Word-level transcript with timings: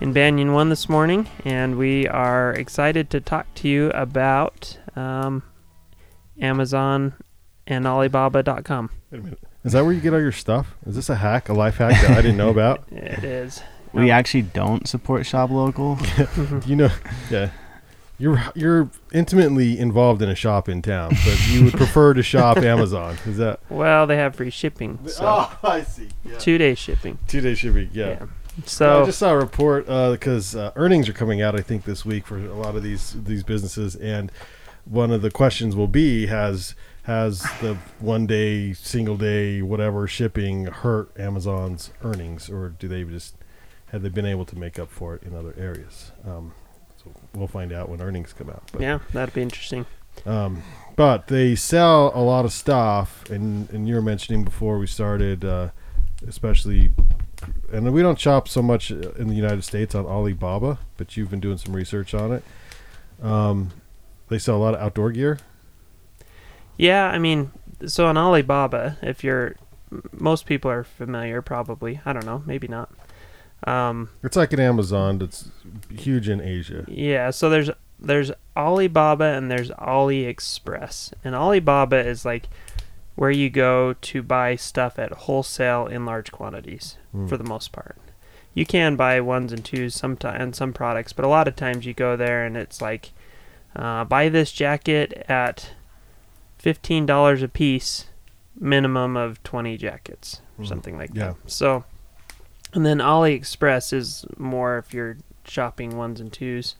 in 0.00 0.12
Banyan 0.12 0.52
One 0.52 0.68
this 0.68 0.88
morning, 0.88 1.28
and 1.44 1.76
we 1.76 2.06
are 2.08 2.52
excited 2.52 3.10
to 3.10 3.20
talk 3.20 3.46
to 3.56 3.68
you 3.68 3.90
about 3.90 4.78
um, 4.94 5.42
Amazon 6.40 7.14
and 7.66 7.86
Alibaba.com. 7.86 8.90
Wait 9.10 9.18
a 9.18 9.22
minute. 9.22 9.38
Is 9.64 9.72
that 9.72 9.82
where 9.84 9.92
you 9.92 10.00
get 10.00 10.12
all 10.14 10.20
your 10.20 10.32
stuff? 10.32 10.74
Is 10.86 10.94
this 10.94 11.08
a 11.08 11.16
hack, 11.16 11.48
a 11.48 11.52
life 11.52 11.76
hack 11.78 12.00
that 12.02 12.10
I 12.16 12.22
didn't 12.22 12.36
know 12.36 12.50
about? 12.50 12.84
It 12.92 13.24
is. 13.24 13.62
We 13.92 14.06
No. 14.08 14.12
actually 14.12 14.42
don't 14.42 14.86
support 14.86 15.24
Shop 15.26 15.50
Local. 15.50 15.98
you 16.66 16.76
know, 16.76 16.90
yeah. 17.30 17.50
You're 18.18 18.42
you're 18.54 18.90
intimately 19.12 19.78
involved 19.78 20.22
in 20.22 20.28
a 20.30 20.34
shop 20.34 20.68
in 20.70 20.80
town, 20.82 21.10
but 21.24 21.48
you 21.48 21.64
would 21.64 21.74
prefer 21.74 22.14
to 22.14 22.22
shop 22.22 22.56
Amazon. 22.72 23.16
Is 23.26 23.36
that? 23.38 23.60
Well, 23.68 24.06
they 24.06 24.16
have 24.16 24.34
free 24.36 24.48
shipping, 24.50 24.98
so 25.06 25.24
Oh, 25.26 25.58
I 25.62 25.82
see. 25.82 26.08
Yeah. 26.24 26.38
two 26.38 26.56
day 26.58 26.74
shipping. 26.74 27.18
Two 27.28 27.40
day 27.42 27.54
shipping. 27.54 27.90
Yeah. 27.92 28.08
Yeah. 28.08 28.26
I 29.02 29.04
just 29.06 29.18
saw 29.18 29.30
a 29.32 29.36
report 29.38 29.86
because 29.86 30.54
uh, 30.56 30.72
earnings 30.76 31.08
are 31.08 31.12
coming 31.12 31.42
out. 31.42 31.54
I 31.54 31.62
think 31.62 31.84
this 31.84 32.04
week 32.04 32.26
for 32.26 32.38
a 32.38 32.54
lot 32.54 32.74
of 32.76 32.82
these 32.82 33.16
these 33.24 33.42
businesses, 33.42 33.96
and 33.96 34.32
one 34.84 35.10
of 35.10 35.20
the 35.22 35.30
questions 35.30 35.74
will 35.76 35.88
be 35.88 36.26
has 36.26 36.74
has 37.02 37.42
the 37.60 37.76
one 38.00 38.26
day, 38.26 38.72
single 38.72 39.16
day, 39.16 39.62
whatever 39.62 40.06
shipping 40.08 40.66
hurt 40.66 41.10
Amazon's 41.18 41.90
earnings, 42.02 42.48
or 42.50 42.70
do 42.70 42.88
they 42.88 43.04
just 43.04 43.36
have 43.92 44.02
they 44.02 44.08
been 44.08 44.26
able 44.26 44.44
to 44.44 44.58
make 44.58 44.78
up 44.78 44.90
for 44.90 45.14
it 45.14 45.22
in 45.22 45.34
other 45.36 45.54
areas? 45.58 46.10
Um, 46.26 46.52
so 46.96 47.12
we'll 47.34 47.46
find 47.46 47.72
out 47.72 47.88
when 47.88 48.00
earnings 48.00 48.32
come 48.32 48.50
out. 48.50 48.64
But, 48.72 48.80
yeah, 48.82 48.98
that'd 49.12 49.34
be 49.34 49.42
interesting. 49.42 49.86
um, 50.24 50.62
but 50.96 51.28
they 51.28 51.54
sell 51.54 52.10
a 52.14 52.22
lot 52.22 52.44
of 52.44 52.52
stuff, 52.52 53.28
and 53.30 53.70
and 53.70 53.86
you 53.86 53.94
were 53.94 54.02
mentioning 54.02 54.42
before 54.44 54.78
we 54.78 54.86
started, 54.88 55.44
uh, 55.44 55.68
especially, 56.26 56.90
and 57.72 57.92
we 57.92 58.02
don't 58.02 58.18
shop 58.18 58.48
so 58.48 58.62
much 58.62 58.90
in 58.90 59.28
the 59.28 59.34
United 59.34 59.62
States 59.62 59.94
on 59.94 60.06
Alibaba, 60.06 60.78
but 60.96 61.16
you've 61.16 61.30
been 61.30 61.40
doing 61.40 61.58
some 61.58 61.74
research 61.74 62.14
on 62.14 62.32
it. 62.32 62.44
Um, 63.22 63.70
they 64.28 64.38
sell 64.38 64.56
a 64.56 64.58
lot 64.58 64.74
of 64.74 64.80
outdoor 64.80 65.10
gear. 65.12 65.38
Yeah, 66.76 67.06
I 67.06 67.18
mean, 67.18 67.52
so 67.86 68.06
on 68.06 68.16
Alibaba, 68.18 68.98
if 69.02 69.24
you're, 69.24 69.56
most 70.12 70.46
people 70.46 70.70
are 70.70 70.84
familiar, 70.84 71.40
probably. 71.42 72.00
I 72.04 72.12
don't 72.12 72.26
know, 72.26 72.42
maybe 72.46 72.68
not. 72.68 72.90
Um, 73.64 74.10
It's 74.22 74.36
like 74.36 74.52
an 74.52 74.60
Amazon 74.60 75.18
that's 75.18 75.50
huge 75.90 76.28
in 76.28 76.40
Asia. 76.40 76.84
yeah, 76.88 77.30
so 77.30 77.48
there's 77.48 77.70
there's 77.98 78.30
Alibaba 78.54 79.24
and 79.24 79.50
there's 79.50 79.70
AliExpress, 79.70 81.14
and 81.24 81.34
Alibaba 81.34 81.96
is 82.06 82.26
like 82.26 82.48
where 83.16 83.30
you 83.30 83.50
go 83.50 83.92
to 83.94 84.22
buy 84.22 84.54
stuff 84.56 84.98
at 84.98 85.10
wholesale 85.12 85.86
in 85.86 86.04
large 86.06 86.30
quantities 86.30 86.96
Mm. 87.14 87.28
for 87.28 87.36
the 87.36 87.44
most 87.44 87.72
part. 87.72 87.96
You 88.54 88.64
can 88.64 88.94
buy 88.96 89.20
ones 89.20 89.52
and 89.52 89.64
twos 89.64 89.94
sometimes 89.94 90.40
and 90.42 90.54
some 90.56 90.72
products, 90.72 91.12
but 91.12 91.24
a 91.24 91.28
lot 91.28 91.48
of 91.48 91.56
times 91.56 91.84
you 91.86 91.92
go 91.94 92.16
there 92.16 92.44
and 92.44 92.56
it's 92.56 92.80
like, 92.80 93.10
uh, 93.74 94.04
buy 94.04 94.28
this 94.30 94.52
jacket 94.52 95.24
at 95.28 95.72
fifteen 96.58 97.04
dollars 97.06 97.42
a 97.42 97.48
piece, 97.48 98.06
minimum 98.58 99.16
of 99.16 99.42
twenty 99.42 99.76
jackets 99.76 100.40
or 100.58 100.64
Mm. 100.64 100.68
something 100.68 100.96
like 100.98 101.10
Yeah. 101.14 101.28
that. 101.42 101.50
So, 101.50 101.84
and 102.72 102.84
then 102.86 102.98
AliExpress 102.98 103.92
is 103.92 104.24
more 104.38 104.78
if 104.78 104.92
you're 104.94 105.16
shopping 105.44 105.96
ones 105.96 106.20
and 106.20 106.32
twos. 106.32 106.74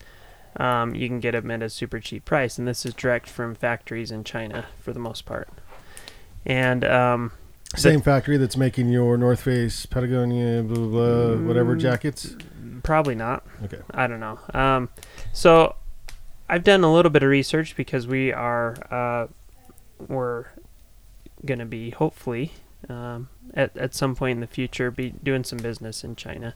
Um, 0.55 0.95
you 0.95 1.07
can 1.07 1.19
get 1.19 1.31
them 1.33 1.51
at 1.51 1.61
a 1.61 1.69
super 1.69 1.99
cheap 1.99 2.25
price, 2.25 2.57
and 2.57 2.67
this 2.67 2.83
is 2.85 2.93
direct 2.95 3.29
from 3.29 3.53
factories 3.53 4.11
in 4.11 4.23
China 4.23 4.65
for 4.81 4.91
the 4.91 4.99
most 4.99 5.25
part. 5.25 5.47
And 6.47 6.83
um, 6.85 7.31
Same 7.75 8.01
factory 8.01 8.37
that's 8.37 8.57
making 8.57 8.89
your 8.89 9.17
North 9.17 9.41
Face, 9.41 9.85
Patagonia, 9.85 10.63
blah 10.63 10.75
blah, 10.75 10.87
blah 11.35 11.47
whatever 11.47 11.75
Mm. 11.75 11.79
jackets. 11.81 12.35
probably 12.83 13.15
not. 13.15 13.45
Okay. 13.65 13.79
I 13.91 14.07
don't 14.07 14.19
know. 14.21 14.39
Um, 14.53 14.89
so 15.33 15.75
I've 16.47 16.63
done 16.63 16.83
a 16.85 16.91
little 16.93 17.11
bit 17.11 17.21
of 17.21 17.29
research 17.29 17.75
because 17.75 18.07
we 18.07 18.31
are 18.31 18.75
uh, 18.89 19.27
we're 20.07 20.45
going 21.45 21.59
to 21.59 21.65
be 21.65 21.89
hopefully 21.91 22.53
um, 22.89 23.27
at 23.53 23.75
at 23.75 23.93
some 23.93 24.15
point 24.15 24.37
in 24.37 24.41
the 24.41 24.47
future 24.47 24.89
be 24.89 25.09
doing 25.21 25.43
some 25.43 25.59
business 25.59 26.03
in 26.05 26.15
China. 26.15 26.55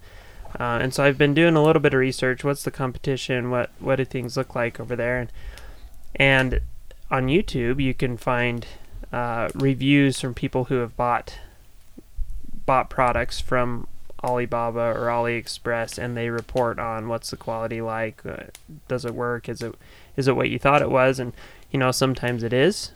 Uh, 0.60 0.80
and 0.82 0.94
so 0.94 1.04
I've 1.04 1.18
been 1.18 1.34
doing 1.34 1.56
a 1.56 1.64
little 1.64 1.82
bit 1.82 1.94
of 1.94 2.00
research. 2.00 2.44
What's 2.46 2.64
the 2.64 2.72
competition? 2.72 3.50
What 3.50 3.72
what 3.80 3.98
do 3.98 4.06
things 4.06 4.38
look 4.38 4.56
like 4.56 4.80
over 4.80 4.96
there? 4.96 5.20
And 5.20 5.32
and 6.16 6.62
on 7.10 7.28
YouTube 7.28 7.84
you 7.84 7.94
can 7.94 8.16
find 8.16 8.66
uh, 9.12 9.50
reviews 9.54 10.20
from 10.20 10.34
people 10.34 10.66
who 10.66 10.76
have 10.76 10.96
bought 10.96 11.40
bought 12.66 12.90
products 12.90 13.42
from 13.42 13.88
Alibaba 14.24 14.94
or 14.96 15.08
AliExpress, 15.08 15.98
and 15.98 16.16
they 16.16 16.30
report 16.30 16.80
on 16.80 17.08
what's 17.08 17.32
the 17.32 17.38
quality 17.38 17.82
like. 17.82 18.26
Uh, 18.26 18.44
does 18.88 19.06
it 19.06 19.16
work? 19.16 19.50
Is 19.50 19.62
it 19.62 19.76
is 20.16 20.28
it 20.28 20.36
what 20.36 20.50
you 20.50 20.60
thought 20.60 20.82
it 20.82 20.92
was? 20.92 21.20
And 21.20 21.34
you 21.72 21.80
know, 21.80 21.92
sometimes 21.92 22.44
it 22.44 22.54
is 22.54 22.92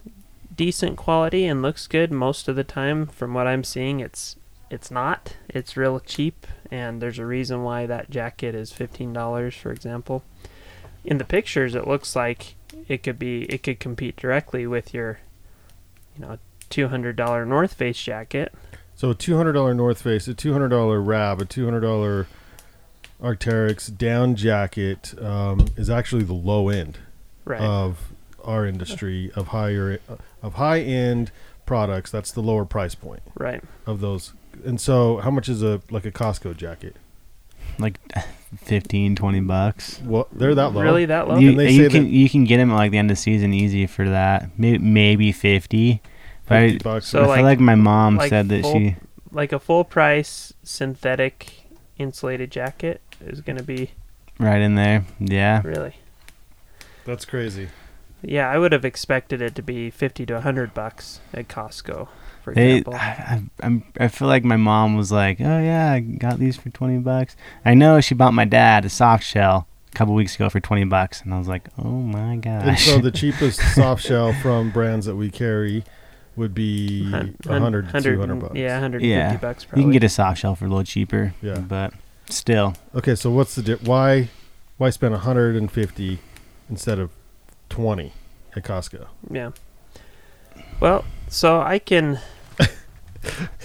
decent 0.55 0.97
quality 0.97 1.45
and 1.45 1.61
looks 1.61 1.87
good. 1.87 2.11
Most 2.11 2.47
of 2.47 2.55
the 2.55 2.63
time, 2.63 3.07
from 3.07 3.33
what 3.33 3.47
I'm 3.47 3.63
seeing, 3.63 3.99
it's 3.99 4.35
it's 4.69 4.91
not. 4.91 5.35
It's 5.49 5.77
real 5.77 5.99
cheap, 5.99 6.47
and 6.71 7.01
there's 7.01 7.19
a 7.19 7.25
reason 7.25 7.63
why 7.63 7.85
that 7.85 8.09
jacket 8.09 8.55
is 8.55 8.71
fifteen 8.71 9.13
dollars, 9.13 9.55
for 9.55 9.71
example. 9.71 10.23
In 11.03 11.17
the 11.17 11.23
pictures, 11.23 11.75
it 11.75 11.87
looks 11.87 12.15
like 12.15 12.55
it 12.87 13.03
could 13.03 13.19
be 13.19 13.43
it 13.43 13.63
could 13.63 13.79
compete 13.79 14.15
directly 14.15 14.65
with 14.65 14.93
your, 14.93 15.19
you 16.15 16.21
know, 16.25 16.37
two 16.69 16.87
hundred 16.87 17.15
dollar 17.15 17.45
North 17.45 17.73
Face 17.73 18.01
jacket. 18.01 18.53
So 18.95 19.09
a 19.11 19.15
two 19.15 19.35
hundred 19.37 19.53
dollar 19.53 19.73
North 19.73 20.01
Face, 20.01 20.27
a 20.27 20.33
two 20.33 20.53
hundred 20.53 20.69
dollar 20.69 21.01
Rab, 21.01 21.41
a 21.41 21.45
two 21.45 21.65
hundred 21.65 21.81
dollar 21.81 22.27
Arc'teryx 23.21 23.95
down 23.97 24.35
jacket 24.35 25.13
um, 25.21 25.67
is 25.77 25.89
actually 25.89 26.23
the 26.23 26.33
low 26.33 26.69
end 26.69 26.97
Right. 27.45 27.61
of 27.61 28.11
our 28.43 28.65
industry 28.65 29.31
of 29.35 29.47
higher 29.49 29.99
of 30.41 30.55
high 30.55 30.79
end 30.81 31.31
products. 31.65 32.09
That's 32.11 32.31
the 32.31 32.41
lower 32.41 32.65
price 32.65 32.95
point 32.95 33.21
right. 33.35 33.63
of 33.85 33.99
those. 34.01 34.33
And 34.65 34.79
so, 34.81 35.17
how 35.17 35.29
much 35.31 35.47
is 35.49 35.61
a 35.61 35.81
like 35.91 36.05
a 36.05 36.11
Costco 36.11 36.57
jacket? 36.57 36.95
like 37.77 37.99
15, 38.57 39.15
20 39.17 39.39
bucks. 39.41 39.99
Well, 40.05 40.27
they're 40.31 40.55
that 40.55 40.69
low. 40.73 40.81
Really 40.81 41.05
that 41.05 41.27
low? 41.27 41.37
You, 41.37 41.49
And 41.49 41.59
they 41.59 41.71
you 41.71 41.83
say 41.85 41.89
can 41.89 42.03
that- 42.05 42.09
you 42.09 42.29
can 42.29 42.45
get 42.45 42.57
them 42.57 42.71
at 42.71 42.75
like 42.75 42.91
the 42.91 42.97
end 42.97 43.11
of 43.11 43.17
season 43.17 43.53
easy 43.53 43.85
for 43.85 44.07
that. 44.09 44.49
Maybe, 44.57 44.77
maybe 44.77 45.31
50. 45.31 46.01
But 46.47 46.57
I, 46.57 46.67
50 46.71 46.83
bucks. 46.83 47.07
So, 47.07 47.23
I 47.23 47.25
like- 47.27 47.37
feel 47.37 47.45
like 47.45 47.59
my 47.59 47.75
mom 47.75 48.17
like 48.17 48.29
said 48.29 48.49
that 48.49 48.61
full- 48.61 48.73
she 48.73 48.95
like 49.31 49.51
a 49.51 49.59
full 49.59 49.83
price 49.83 50.53
synthetic 50.63 51.65
insulated 51.97 52.51
jacket 52.51 53.01
is 53.21 53.41
going 53.41 53.57
to 53.57 53.63
be 53.63 53.91
right 54.39 54.61
in 54.61 54.75
there. 54.75 55.05
Yeah. 55.19 55.61
really 55.63 55.95
That's 57.05 57.25
crazy. 57.25 57.69
yeah 58.21 58.49
i 58.49 58.57
would 58.57 58.71
have 58.71 58.83
expected 58.85 59.41
it 59.41 59.55
to 59.55 59.61
be 59.61 59.89
50 59.89 60.25
to 60.27 60.33
100 60.35 60.73
bucks 60.73 61.19
at 61.33 61.47
costco 61.47 62.07
for 62.43 62.53
They, 62.53 62.77
example 62.77 62.93
I, 62.95 63.41
I, 63.63 63.81
I'm, 63.99 64.09
feel 64.09 64.27
like 64.27 64.43
my 64.43 64.55
mom 64.57 64.95
was 64.95 65.11
like, 65.11 65.41
"Oh 65.41 65.59
yeah, 65.59 65.93
I 65.93 65.99
got 65.99 66.37
these 66.37 66.55
for 66.55 66.69
twenty 66.69 66.99
bucks." 66.99 67.35
I 67.65 67.73
know 67.73 67.99
she 68.01 68.13
bought 68.13 68.35
my 68.35 68.45
dad 68.45 68.85
a 68.85 68.89
soft 68.89 69.23
shell 69.23 69.65
a 69.91 69.95
couple 69.97 70.13
weeks 70.13 70.35
ago 70.35 70.51
for 70.51 70.59
twenty 70.59 70.83
bucks, 70.85 71.21
and 71.23 71.33
I 71.33 71.39
was 71.39 71.47
like, 71.47 71.67
"Oh 71.79 71.89
my 71.89 72.35
gosh." 72.35 72.63
And 72.67 72.77
so 72.77 72.97
the 72.99 73.09
cheapest 73.09 73.61
soft 73.73 74.05
shell 74.05 74.31
from 74.43 74.69
brands 74.69 75.07
that 75.07 75.15
we 75.15 75.31
carry 75.31 75.83
would 76.35 76.53
be 76.53 77.11
a 77.13 77.59
hundred 77.59 77.89
to 77.89 78.01
two 78.01 78.19
hundred 78.19 78.39
bucks. 78.41 78.55
yeah 78.55 78.73
150 78.81 79.07
Yeah. 79.07 79.37
bucks 79.37 79.65
probably 79.65 79.81
you 79.81 79.85
can 79.87 79.93
get 79.93 80.03
a 80.03 80.09
soft 80.09 80.39
shell 80.39 80.55
for 80.55 80.65
a 80.65 80.67
little 80.67 80.83
cheaper. 80.83 81.33
Yeah. 81.41 81.59
but 81.59 81.93
still, 82.29 82.73
Okay, 82.93 83.15
so 83.15 83.29
what's 83.31 83.55
the 83.55 83.61
di- 83.61 83.83
why 83.85 84.29
why 84.77 84.89
spend 84.89 85.13
150 85.13 86.19
instead 86.69 86.99
of 86.99 87.11
twenty 87.69 88.11
at 88.55 88.63
Costco. 88.63 89.07
Yeah. 89.29 89.51
Well, 90.79 91.05
so 91.29 91.61
I 91.61 91.79
can. 91.79 92.19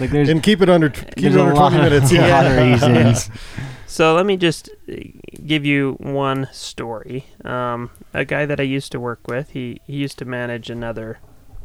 Like 0.01 0.09
there's, 0.11 0.31
and 0.31 0.43
keep 0.43 0.63
it 0.63 0.71
under 0.71 0.89
keep 0.89 1.19
it 1.19 1.37
under 1.39 1.53
lot, 1.55 1.69
twenty 1.71 1.85
minutes. 1.91 2.11
Yeah. 2.11 2.29
lot 2.43 2.47
of 2.47 2.57
reasons. 2.57 3.31
So 3.87 4.15
let 4.15 4.25
me 4.25 4.37
just 4.37 4.69
uh, 4.89 4.95
give 5.45 5.67
you 5.67 5.97
one 5.99 6.49
story. 6.53 7.27
Um, 7.45 7.91
a 8.15 8.25
guy 8.25 8.47
that 8.47 8.61
I 8.61 8.63
used 8.63 8.93
to 8.93 9.01
work 9.01 9.27
with, 9.27 9.51
he, 9.51 9.81
he 9.85 9.97
used 9.97 10.17
to 10.19 10.25
manage 10.25 10.71
another 10.71 11.19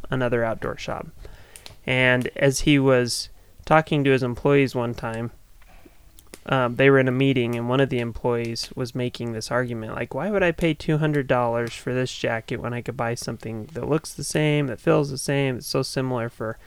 another 0.09 0.43
outdoor 0.43 0.77
shop, 0.77 1.07
and 1.85 2.29
as 2.35 2.61
he 2.61 2.79
was 2.79 3.29
talking 3.65 4.03
to 4.03 4.11
his 4.11 4.23
employees 4.23 4.75
one 4.75 4.93
time, 4.93 5.31
um, 6.47 6.75
they 6.75 6.89
were 6.89 6.99
in 6.99 7.07
a 7.07 7.11
meeting, 7.11 7.55
and 7.55 7.67
one 7.67 7.79
of 7.79 7.89
the 7.89 7.99
employees 7.99 8.69
was 8.75 8.93
making 8.93 9.33
this 9.33 9.51
argument, 9.51 9.95
like, 9.95 10.13
"Why 10.13 10.29
would 10.29 10.43
I 10.43 10.51
pay 10.51 10.73
two 10.73 10.97
hundred 10.97 11.27
dollars 11.27 11.73
for 11.73 11.93
this 11.93 12.15
jacket 12.15 12.57
when 12.57 12.73
I 12.73 12.81
could 12.81 12.97
buy 12.97 13.15
something 13.15 13.69
that 13.73 13.89
looks 13.89 14.13
the 14.13 14.23
same, 14.23 14.67
that 14.67 14.79
feels 14.79 15.09
the 15.09 15.17
same, 15.17 15.55
that's 15.55 15.67
so 15.67 15.81
similar 15.81 16.29
for 16.29 16.57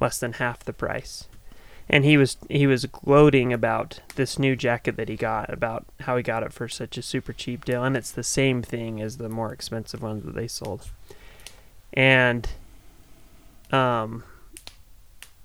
less 0.00 0.18
than 0.18 0.34
half 0.34 0.64
the 0.64 0.72
price?" 0.72 1.28
and 1.88 2.04
he 2.04 2.16
was 2.16 2.36
he 2.48 2.66
was 2.66 2.84
gloating 2.86 3.52
about 3.52 4.00
this 4.16 4.38
new 4.38 4.54
jacket 4.54 4.96
that 4.96 5.08
he 5.08 5.16
got 5.16 5.52
about 5.52 5.86
how 6.00 6.16
he 6.16 6.22
got 6.22 6.42
it 6.42 6.52
for 6.52 6.68
such 6.68 6.98
a 6.98 7.02
super 7.02 7.32
cheap 7.32 7.64
deal 7.64 7.82
and 7.82 7.96
it's 7.96 8.10
the 8.10 8.22
same 8.22 8.62
thing 8.62 9.00
as 9.00 9.16
the 9.16 9.28
more 9.28 9.52
expensive 9.52 10.02
ones 10.02 10.24
that 10.24 10.34
they 10.34 10.48
sold 10.48 10.90
and 11.92 12.50
um 13.72 14.24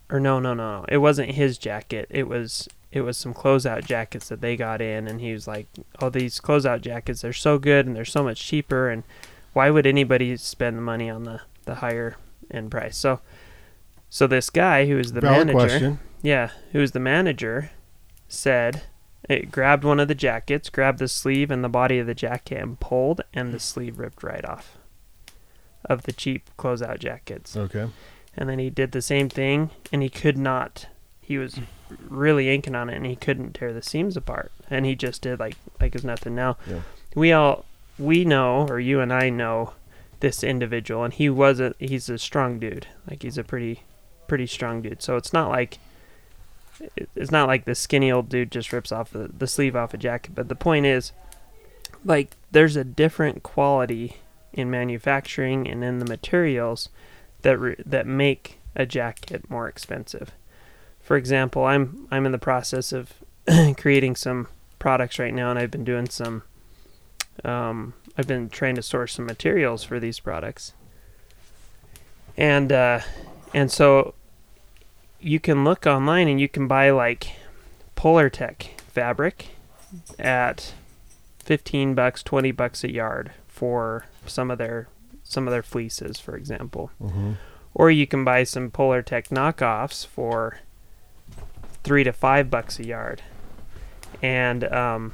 or 0.10 0.20
no 0.20 0.40
no 0.40 0.54
no 0.54 0.86
it 0.90 0.98
wasn't 0.98 1.32
his 1.32 1.58
jacket 1.58 2.08
it 2.10 2.28
was 2.28 2.68
it 2.92 3.02
was 3.02 3.18
some 3.18 3.34
closeout 3.34 3.86
jackets 3.86 4.30
that 4.30 4.42
they 4.42 4.56
got 4.56 4.82
in 4.82 5.08
and 5.08 5.20
he 5.20 5.34
was 5.34 5.48
like 5.48 5.68
oh 6.02 6.10
these 6.10 6.40
closeout 6.40 6.82
jackets 6.82 7.22
they're 7.22 7.34
so 7.34 7.58
good 7.58 7.86
and 7.86 7.96
they're 7.96 8.06
so 8.06 8.24
much 8.24 8.40
cheaper 8.42 8.90
and 8.90 9.04
why 9.54 9.70
would 9.70 9.86
anybody 9.86 10.36
spend 10.38 10.78
the 10.78 10.82
money 10.82 11.10
on 11.10 11.24
the 11.24 11.42
the 11.66 11.76
higher 11.76 12.16
end 12.52 12.70
price 12.70 12.98
so 12.98 13.20
so 14.14 14.28
this 14.28 14.52
guy 14.52 14.86
who 14.86 14.98
was 14.98 15.14
the 15.14 15.22
Valid 15.22 15.48
manager 15.48 15.68
question. 15.68 16.00
yeah, 16.22 16.52
who 16.72 16.78
was 16.78 16.92
the 16.92 17.00
manager, 17.00 17.72
said 18.28 18.84
it 19.28 19.52
grabbed 19.52 19.84
one 19.84 20.00
of 20.00 20.08
the 20.08 20.14
jackets, 20.14 20.70
grabbed 20.70 21.00
the 21.00 21.08
sleeve 21.08 21.50
and 21.50 21.64
the 21.64 21.68
body 21.68 21.98
of 21.98 22.06
the 22.06 22.14
jacket, 22.14 22.62
and 22.62 22.80
pulled, 22.80 23.22
and 23.34 23.52
the 23.52 23.60
sleeve 23.60 23.98
ripped 23.98 24.22
right 24.22 24.46
off 24.46 24.78
of 25.86 26.04
the 26.04 26.14
cheap 26.14 26.48
closeout 26.60 27.00
jackets. 27.00 27.58
Okay. 27.58 27.88
And 28.36 28.50
then 28.50 28.60
he 28.60 28.70
did 28.70 28.92
the 28.92 29.02
same 29.02 29.30
thing, 29.30 29.70
and 29.92 30.02
he 30.02 30.10
could 30.10 30.38
not. 30.38 30.88
He 31.22 31.38
was 31.38 31.60
really 32.10 32.54
inking 32.54 32.76
on 32.76 32.90
it, 32.90 32.96
and 32.96 33.06
he 33.06 33.16
couldn't 33.16 33.54
tear 33.54 33.72
the 33.72 33.82
seams 33.84 34.18
apart. 34.18 34.52
And 34.70 34.86
he 34.86 34.96
just 34.96 35.22
did 35.22 35.40
like 35.40 35.56
like 35.80 35.94
it's 35.96 36.04
nothing. 36.04 36.34
Now, 36.36 36.58
Yeah. 36.68 36.82
we 37.16 37.32
all 37.32 37.66
we 38.00 38.26
know, 38.26 38.66
or 38.68 38.80
you 38.80 39.00
and 39.02 39.14
I 39.14 39.30
know, 39.30 39.74
this 40.20 40.44
individual, 40.44 41.04
and 41.04 41.14
he 41.14 41.30
was 41.30 41.60
a 41.60 41.76
he's 41.80 42.10
a 42.10 42.18
strong 42.18 42.58
dude. 42.60 42.88
Like 43.10 43.22
he's 43.24 43.38
a 43.38 43.44
pretty 43.44 43.82
pretty 44.28 44.48
strong 44.48 44.82
dude. 44.82 45.04
So 45.04 45.16
it's 45.16 45.32
not 45.34 45.50
like 45.50 45.78
it's 47.16 47.32
not 47.32 47.48
like 47.48 47.66
the 47.66 47.76
skinny 47.76 48.12
old 48.12 48.30
dude 48.30 48.52
just 48.52 48.74
rips 48.74 48.92
off 48.92 49.12
the, 49.12 49.30
the 49.38 49.48
sleeve 49.48 49.76
off 49.76 49.94
a 49.94 49.98
jacket. 49.98 50.34
But 50.34 50.50
the 50.50 50.56
point 50.56 50.86
is, 50.88 51.12
like, 52.04 52.32
there's 52.52 52.76
a 52.76 52.84
different 52.84 53.44
quality 53.44 54.18
in 54.52 54.70
manufacturing 54.72 55.68
and 55.70 55.84
in 55.84 56.00
the 56.00 56.06
materials 56.06 56.90
that 57.44 57.58
re- 57.58 57.76
that 57.86 58.08
make 58.08 58.60
a 58.76 58.86
jacket 58.86 59.50
more 59.50 59.70
expensive. 59.70 60.32
For 61.02 61.16
example, 61.16 61.66
I'm 61.66 62.08
I'm 62.12 62.26
in 62.26 62.32
the 62.32 62.38
process 62.38 62.92
of 62.92 63.14
creating 63.78 64.16
some 64.16 64.48
products 64.80 65.20
right 65.20 65.34
now, 65.34 65.50
and 65.50 65.60
I've 65.60 65.72
been 65.72 65.84
doing 65.84 66.10
some. 66.10 66.44
Um, 67.44 67.94
I've 68.18 68.28
been 68.28 68.50
trying 68.50 68.76
to 68.76 68.82
source 68.82 69.14
some 69.14 69.26
materials 69.26 69.84
for 69.84 70.00
these 70.00 70.20
products, 70.20 70.74
and 72.36 72.72
uh, 72.72 73.02
and 73.54 73.72
so 73.72 74.14
you 75.20 75.40
can 75.40 75.64
look 75.64 75.88
online 75.88 76.28
and 76.28 76.40
you 76.40 76.50
can 76.50 76.68
buy 76.68 76.90
like 76.90 77.32
Polartec 77.96 78.80
fabric 78.82 79.50
at 80.20 80.74
15 81.40 81.96
bucks, 81.96 82.22
20 82.24 82.52
bucks 82.52 82.84
a 82.84 82.92
yard 82.92 83.32
for 83.48 84.06
some 84.26 84.52
of 84.52 84.58
their 84.58 84.88
some 85.24 85.48
of 85.48 85.52
their 85.52 85.64
fleeces, 85.64 86.20
for 86.20 86.36
example. 86.36 86.92
Mm-hmm. 87.02 87.34
Or 87.74 87.90
you 87.90 88.06
can 88.06 88.24
buy 88.24 88.44
some 88.44 88.70
Polartec 88.70 89.30
knockoffs 89.30 90.06
for 90.06 90.60
3 91.84 92.04
to 92.04 92.14
5 92.14 92.50
bucks 92.50 92.80
a 92.80 92.86
yard. 92.86 93.22
And 94.22 94.64
um 94.66 95.14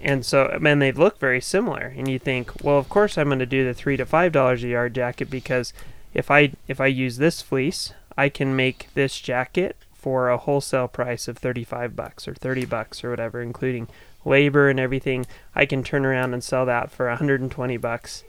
and 0.00 0.24
so 0.24 0.46
and 0.46 0.80
they 0.80 0.92
look 0.92 1.18
very 1.18 1.40
similar 1.40 1.92
and 1.96 2.08
you 2.08 2.18
think, 2.18 2.62
well, 2.62 2.78
of 2.78 2.88
course 2.88 3.18
I'm 3.18 3.28
going 3.28 3.38
to 3.40 3.46
do 3.46 3.64
the 3.64 3.74
3 3.74 3.96
to 3.96 4.06
5 4.06 4.32
dollars 4.32 4.62
a 4.62 4.68
yard 4.68 4.94
jacket 4.94 5.30
because 5.30 5.72
if 6.14 6.30
I 6.30 6.52
if 6.66 6.80
I 6.80 6.86
use 6.86 7.16
this 7.16 7.42
fleece, 7.42 7.92
I 8.16 8.28
can 8.28 8.54
make 8.54 8.88
this 8.94 9.20
jacket 9.20 9.76
for 9.92 10.28
a 10.28 10.38
wholesale 10.38 10.88
price 10.88 11.26
of 11.28 11.38
35 11.38 11.96
bucks 11.96 12.28
or 12.28 12.34
30 12.34 12.66
bucks 12.66 13.02
or 13.02 13.10
whatever 13.10 13.42
including 13.42 13.88
labor 14.24 14.68
and 14.68 14.78
everything. 14.78 15.26
I 15.54 15.66
can 15.66 15.82
turn 15.82 16.04
around 16.04 16.34
and 16.34 16.44
sell 16.44 16.66
that 16.66 16.90
for 16.90 17.08
120 17.08 17.76
bucks 17.78 18.22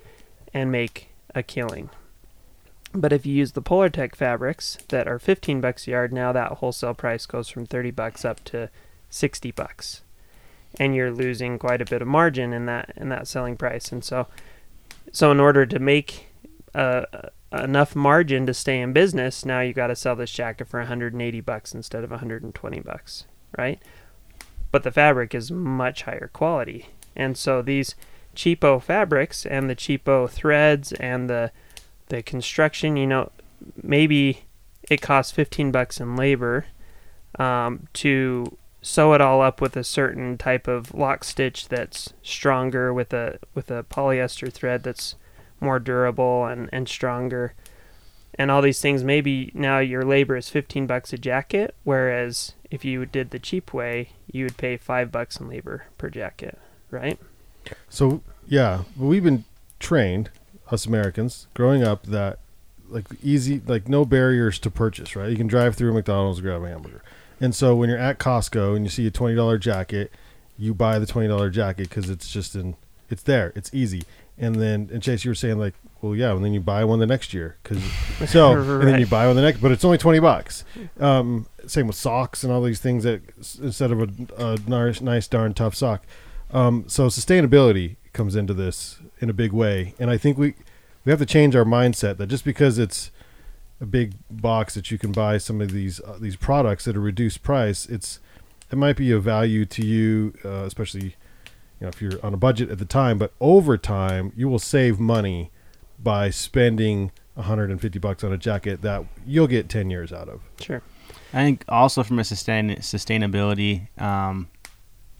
and 0.53 0.71
make 0.71 1.09
a 1.35 1.43
killing. 1.43 1.89
But 2.93 3.13
if 3.13 3.25
you 3.25 3.33
use 3.33 3.51
the 3.51 3.61
Polartec 3.61 4.15
fabrics 4.15 4.77
that 4.87 5.07
are 5.07 5.19
15 5.19 5.61
bucks 5.61 5.87
a 5.87 5.91
yard, 5.91 6.11
now 6.11 6.31
that 6.31 6.53
wholesale 6.53 6.95
price 6.95 7.25
goes 7.25 7.47
from 7.47 7.65
30 7.65 7.91
bucks 7.91 8.25
up 8.25 8.43
to 8.45 8.69
60 9.09 9.51
bucks. 9.51 10.01
And 10.79 10.95
you're 10.95 11.11
losing 11.11 11.59
quite 11.59 11.81
a 11.81 11.85
bit 11.85 12.01
of 12.01 12.07
margin 12.07 12.53
in 12.53 12.65
that 12.67 12.93
in 12.95 13.09
that 13.09 13.27
selling 13.27 13.57
price. 13.57 13.91
And 13.91 14.03
so 14.03 14.27
so 15.11 15.31
in 15.31 15.39
order 15.39 15.65
to 15.65 15.79
make 15.79 16.27
uh, 16.75 17.05
enough 17.51 17.95
margin 17.95 18.45
to 18.45 18.53
stay 18.53 18.79
in 18.79 18.93
business, 18.93 19.45
now 19.45 19.61
you 19.61 19.73
got 19.73 19.87
to 19.87 19.95
sell 19.95 20.15
this 20.15 20.31
jacket 20.31 20.67
for 20.67 20.79
180 20.79 21.41
bucks 21.41 21.73
instead 21.73 22.03
of 22.03 22.11
120 22.11 22.79
bucks, 22.81 23.25
right? 23.57 23.81
But 24.71 24.83
the 24.83 24.91
fabric 24.91 25.33
is 25.33 25.51
much 25.51 26.03
higher 26.03 26.29
quality. 26.31 26.87
And 27.15 27.35
so 27.37 27.61
these 27.61 27.95
cheapo 28.35 28.81
fabrics 28.81 29.45
and 29.45 29.69
the 29.69 29.75
cheapo 29.75 30.29
threads 30.29 30.91
and 30.93 31.29
the 31.29 31.51
the 32.09 32.23
construction, 32.23 32.97
you 32.97 33.07
know, 33.07 33.31
maybe 33.81 34.43
it 34.89 35.01
costs 35.01 35.31
15 35.31 35.71
bucks 35.71 35.99
in 35.99 36.15
labor 36.15 36.65
um, 37.37 37.87
to 37.93 38.57
sew 38.81 39.13
it 39.13 39.21
all 39.21 39.41
up 39.41 39.61
with 39.61 39.77
a 39.77 39.83
certain 39.83 40.37
type 40.37 40.67
of 40.67 40.93
lock 40.93 41.23
stitch 41.23 41.67
that's 41.67 42.13
stronger 42.23 42.93
with 42.93 43.13
a 43.13 43.37
with 43.53 43.69
a 43.69 43.83
polyester 43.83 44.51
thread 44.51 44.83
that's 44.83 45.15
more 45.59 45.79
durable 45.79 46.45
and, 46.45 46.69
and 46.71 46.87
stronger. 46.87 47.53
And 48.35 48.49
all 48.49 48.61
these 48.61 48.81
things 48.81 49.03
maybe 49.03 49.51
now 49.53 49.79
your 49.79 50.03
labor 50.03 50.37
is 50.37 50.49
15 50.49 50.87
bucks 50.87 51.11
a 51.11 51.17
jacket 51.17 51.75
whereas 51.83 52.53
if 52.71 52.85
you 52.85 53.05
did 53.05 53.31
the 53.31 53.39
cheap 53.39 53.73
way 53.73 54.11
you 54.31 54.45
would 54.45 54.57
pay 54.57 54.77
5 54.77 55.11
bucks 55.11 55.39
in 55.39 55.49
labor 55.49 55.87
per 55.97 56.09
jacket 56.09 56.57
right 56.89 57.19
So 57.89 58.21
yeah, 58.47 58.83
we've 58.97 59.23
been 59.23 59.45
trained, 59.79 60.29
us 60.71 60.85
Americans, 60.85 61.47
growing 61.53 61.83
up 61.83 62.03
that 62.07 62.39
like 62.89 63.05
easy, 63.23 63.61
like 63.65 63.87
no 63.87 64.05
barriers 64.05 64.59
to 64.59 64.71
purchase. 64.71 65.15
Right, 65.15 65.29
you 65.29 65.37
can 65.37 65.47
drive 65.47 65.75
through 65.75 65.93
McDonald's 65.93 66.39
and 66.39 66.45
grab 66.47 66.63
a 66.63 66.67
hamburger. 66.67 67.01
And 67.41 67.55
so 67.55 67.75
when 67.75 67.89
you're 67.89 67.97
at 67.97 68.19
Costco 68.19 68.75
and 68.75 68.85
you 68.85 68.89
see 68.89 69.07
a 69.07 69.11
twenty 69.11 69.35
dollar 69.35 69.57
jacket, 69.57 70.11
you 70.57 70.73
buy 70.73 70.99
the 70.99 71.05
twenty 71.05 71.27
dollar 71.27 71.49
jacket 71.49 71.89
because 71.89 72.09
it's 72.09 72.29
just 72.29 72.55
in, 72.55 72.75
it's 73.09 73.23
there, 73.23 73.53
it's 73.55 73.73
easy. 73.73 74.03
And 74.37 74.55
then 74.55 74.89
and 74.91 75.01
Chase, 75.01 75.23
you 75.25 75.31
were 75.31 75.35
saying 75.35 75.57
like, 75.59 75.75
well, 76.01 76.15
yeah, 76.15 76.31
and 76.33 76.43
then 76.43 76.53
you 76.53 76.61
buy 76.61 76.83
one 76.85 76.99
the 76.99 77.05
next 77.05 77.33
year 77.33 77.57
because 77.61 77.81
so 78.29 78.53
and 78.53 78.87
then 78.87 78.99
you 78.99 79.07
buy 79.07 79.27
one 79.27 79.35
the 79.35 79.41
next, 79.41 79.61
but 79.61 79.71
it's 79.71 79.85
only 79.85 79.97
twenty 79.97 80.19
bucks. 80.19 80.63
Um, 80.99 81.47
same 81.67 81.87
with 81.87 81.95
socks 81.95 82.43
and 82.43 82.51
all 82.51 82.61
these 82.61 82.79
things 82.79 83.03
that 83.03 83.21
instead 83.61 83.91
of 83.91 84.01
a, 84.01 84.43
a 84.43 84.57
nice, 84.67 85.01
nice 85.01 85.27
darn 85.27 85.53
tough 85.53 85.75
sock. 85.75 86.05
Um, 86.51 86.85
so 86.87 87.07
sustainability 87.07 87.97
comes 88.13 88.35
into 88.35 88.53
this 88.53 88.99
in 89.19 89.29
a 89.29 89.33
big 89.33 89.51
way, 89.53 89.93
and 89.99 90.09
I 90.09 90.17
think 90.17 90.37
we 90.37 90.55
we 91.05 91.11
have 91.11 91.19
to 91.19 91.25
change 91.25 91.55
our 91.55 91.65
mindset 91.65 92.17
that 92.17 92.27
just 92.27 92.43
because 92.43 92.77
it's 92.77 93.11
a 93.81 93.85
big 93.85 94.13
box 94.29 94.73
that 94.73 94.91
you 94.91 94.97
can 94.97 95.11
buy 95.11 95.37
some 95.37 95.61
of 95.61 95.71
these 95.71 96.01
uh, 96.01 96.17
these 96.19 96.35
products 96.35 96.87
at 96.87 96.95
a 96.95 96.99
reduced 96.99 97.43
price, 97.43 97.85
it's 97.85 98.19
it 98.71 98.77
might 98.77 98.97
be 98.97 99.11
of 99.11 99.23
value 99.23 99.65
to 99.65 99.85
you, 99.85 100.33
uh, 100.43 100.63
especially 100.65 101.15
you 101.79 101.81
know 101.81 101.87
if 101.87 102.01
you're 102.01 102.23
on 102.23 102.33
a 102.33 102.37
budget 102.37 102.69
at 102.69 102.79
the 102.79 102.85
time. 102.85 103.17
But 103.17 103.33
over 103.39 103.77
time, 103.77 104.33
you 104.35 104.49
will 104.49 104.59
save 104.59 104.99
money 104.99 105.51
by 106.01 106.29
spending 106.29 107.11
150 107.35 107.99
bucks 107.99 108.23
on 108.23 108.33
a 108.33 108.37
jacket 108.37 108.81
that 108.81 109.05
you'll 109.25 109.47
get 109.47 109.69
10 109.69 109.89
years 109.89 110.11
out 110.11 110.27
of. 110.29 110.41
sure 110.59 110.81
I 111.33 111.43
think 111.43 111.63
also 111.69 112.03
from 112.03 112.19
a 112.19 112.23
sustain 112.23 112.75
sustainability 112.77 113.87
um, 114.01 114.49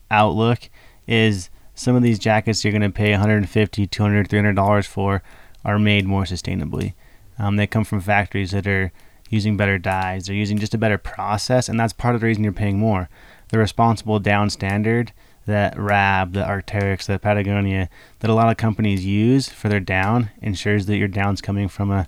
outlook 0.09 0.69
is 1.09 1.49
some 1.73 1.95
of 1.95 2.03
these 2.03 2.19
jackets 2.19 2.63
you're 2.63 2.71
going 2.71 2.81
to 2.81 2.89
pay 2.89 3.11
150 3.11 3.87
200 3.87 4.29
300 4.29 4.55
dollars 4.55 4.85
for 4.85 5.21
are 5.65 5.79
made 5.79 6.05
more 6.05 6.23
sustainably 6.23 6.93
um, 7.37 7.55
they 7.55 7.67
come 7.67 7.83
from 7.83 7.99
factories 7.99 8.51
that 8.51 8.67
are 8.67 8.91
using 9.29 9.57
better 9.57 9.77
dyes 9.77 10.25
they're 10.27 10.35
using 10.35 10.59
just 10.59 10.73
a 10.73 10.77
better 10.77 10.97
process 10.97 11.67
and 11.67 11.79
that's 11.79 11.93
part 11.93 12.15
of 12.15 12.21
the 12.21 12.27
reason 12.27 12.43
you're 12.43 12.53
paying 12.53 12.77
more 12.77 13.09
the 13.49 13.57
responsible 13.57 14.19
down 14.19 14.49
standard 14.49 15.11
that 15.45 15.77
Rab, 15.77 16.33
the 16.33 16.43
Arc'teryx, 16.43 17.07
the 17.07 17.17
Patagonia, 17.17 17.89
that 18.19 18.29
a 18.29 18.35
lot 18.35 18.49
of 18.49 18.57
companies 18.57 19.03
use 19.03 19.49
for 19.49 19.67
their 19.67 19.79
down 19.79 20.29
ensures 20.41 20.85
that 20.85 20.97
your 20.97 21.07
down's 21.07 21.41
coming 21.41 21.67
from 21.67 21.89
a, 21.89 22.07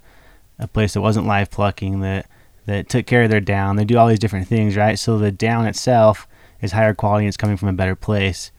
a 0.59 0.67
place 0.67 0.93
that 0.93 1.01
wasn't 1.01 1.25
live 1.25 1.49
plucking 1.49 2.01
that 2.01 2.27
that 2.67 2.87
took 2.87 3.07
care 3.07 3.23
of 3.23 3.31
their 3.31 3.41
down. 3.41 3.75
They 3.75 3.85
do 3.85 3.97
all 3.97 4.07
these 4.07 4.19
different 4.19 4.47
things, 4.47 4.77
right? 4.77 4.99
So 4.99 5.17
the 5.17 5.31
down 5.31 5.65
itself 5.65 6.27
is 6.61 6.73
higher 6.73 6.93
quality 6.93 7.25
and 7.25 7.29
it's 7.29 7.37
coming 7.37 7.57
from 7.57 7.69
a 7.69 7.73
better 7.73 7.95
place 7.95 8.51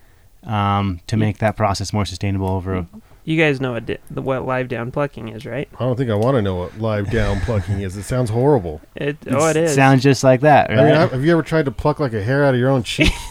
um, 0.44 1.00
to 1.06 1.16
make 1.16 1.38
that 1.38 1.56
process 1.56 1.92
more 1.92 2.04
sustainable 2.04 2.48
over. 2.48 2.74
A, 2.74 2.86
You 3.24 3.38
guys 3.38 3.60
know 3.60 3.72
what, 3.72 3.86
di- 3.86 3.98
what 4.14 4.44
live 4.46 4.68
down 4.68 4.90
plucking 4.90 5.28
is, 5.28 5.46
right? 5.46 5.68
I 5.78 5.84
don't 5.84 5.96
think 5.96 6.10
I 6.10 6.14
want 6.14 6.36
to 6.36 6.42
know 6.42 6.56
what 6.56 6.78
live 6.78 7.10
down 7.10 7.40
plucking 7.42 7.80
is. 7.80 7.96
It 7.96 8.02
sounds 8.02 8.30
horrible. 8.30 8.80
It, 8.96 9.16
oh, 9.30 9.48
it 9.48 9.56
is. 9.56 9.74
Sounds 9.74 10.02
just 10.02 10.24
like 10.24 10.40
that, 10.40 10.70
right? 10.70 10.78
I 10.78 10.84
mean, 10.84 11.08
have 11.10 11.24
you 11.24 11.32
ever 11.32 11.42
tried 11.42 11.66
to 11.66 11.70
pluck 11.70 12.00
like 12.00 12.12
a 12.12 12.22
hair 12.22 12.44
out 12.44 12.54
of 12.54 12.60
your 12.60 12.70
own 12.70 12.82
cheek? 12.82 13.12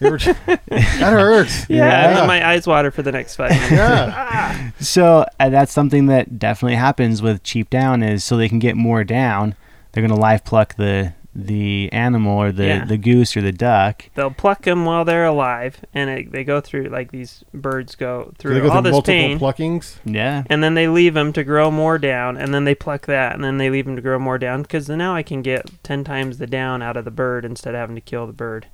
You 0.00 0.06
ever 0.08 0.18
tr- 0.18 0.30
that 0.46 1.12
hurts. 1.12 1.66
yeah, 1.68 2.20
Yeah. 2.20 2.26
my 2.26 2.44
eyes 2.48 2.66
water 2.68 2.90
for 2.92 3.02
the 3.02 3.10
next 3.12 3.34
five 3.36 3.50
minutes. 3.50 3.70
Yeah. 3.72 4.70
So 4.80 5.26
uh, 5.40 5.48
that's 5.50 5.72
something 5.72 6.06
that 6.06 6.38
definitely 6.38 6.76
happens 6.76 7.20
with 7.20 7.42
cheap 7.42 7.68
down 7.68 8.02
is 8.04 8.22
so 8.24 8.36
they 8.36 8.48
can 8.48 8.60
get 8.60 8.76
more 8.76 9.02
down. 9.04 9.56
They're 9.92 10.06
gonna 10.06 10.18
live 10.18 10.44
pluck 10.44 10.76
the 10.76 11.14
the 11.40 11.88
animal 11.92 12.36
or 12.36 12.50
the 12.50 12.66
Yeah. 12.66 12.84
the 12.84 12.96
goose 12.98 13.36
or 13.36 13.42
the 13.42 13.52
duck. 13.52 14.06
They'll 14.16 14.32
pluck 14.32 14.62
them 14.62 14.84
while 14.84 15.04
they're 15.04 15.24
alive, 15.24 15.78
and 15.94 16.10
it, 16.10 16.32
they 16.32 16.42
go 16.42 16.60
through 16.60 16.86
like 16.88 17.12
these 17.12 17.44
birds 17.54 17.94
go 17.94 18.32
Do 18.38 18.48
they 18.48 18.56
through 18.56 18.60
go 18.62 18.68
all 18.70 18.72
through 18.74 18.82
this 18.82 18.92
multiple 18.92 19.14
pain, 19.14 19.38
pluckings? 19.38 20.00
Yeah, 20.04 20.42
and 20.50 20.64
then 20.64 20.74
they 20.74 20.88
leave 20.88 21.14
them 21.14 21.32
to 21.34 21.44
grow 21.44 21.70
more 21.70 21.96
down, 21.96 22.36
and 22.36 22.52
then 22.52 22.64
they 22.64 22.74
pluck 22.74 23.06
that, 23.06 23.34
and 23.36 23.44
then 23.44 23.58
they 23.58 23.70
leave 23.70 23.84
them 23.84 23.94
to 23.94 24.02
grow 24.02 24.18
more 24.18 24.36
down 24.36 24.62
because 24.62 24.88
now 24.88 25.14
I 25.14 25.22
can 25.22 25.40
get 25.42 25.70
ten 25.84 26.02
times 26.02 26.38
the 26.38 26.46
down 26.48 26.82
out 26.82 26.96
of 26.96 27.04
the 27.04 27.12
bird 27.12 27.44
instead 27.44 27.74
of 27.74 27.78
having 27.78 27.94
to 27.94 28.00
kill 28.02 28.26
the 28.26 28.32
bird. 28.32 28.66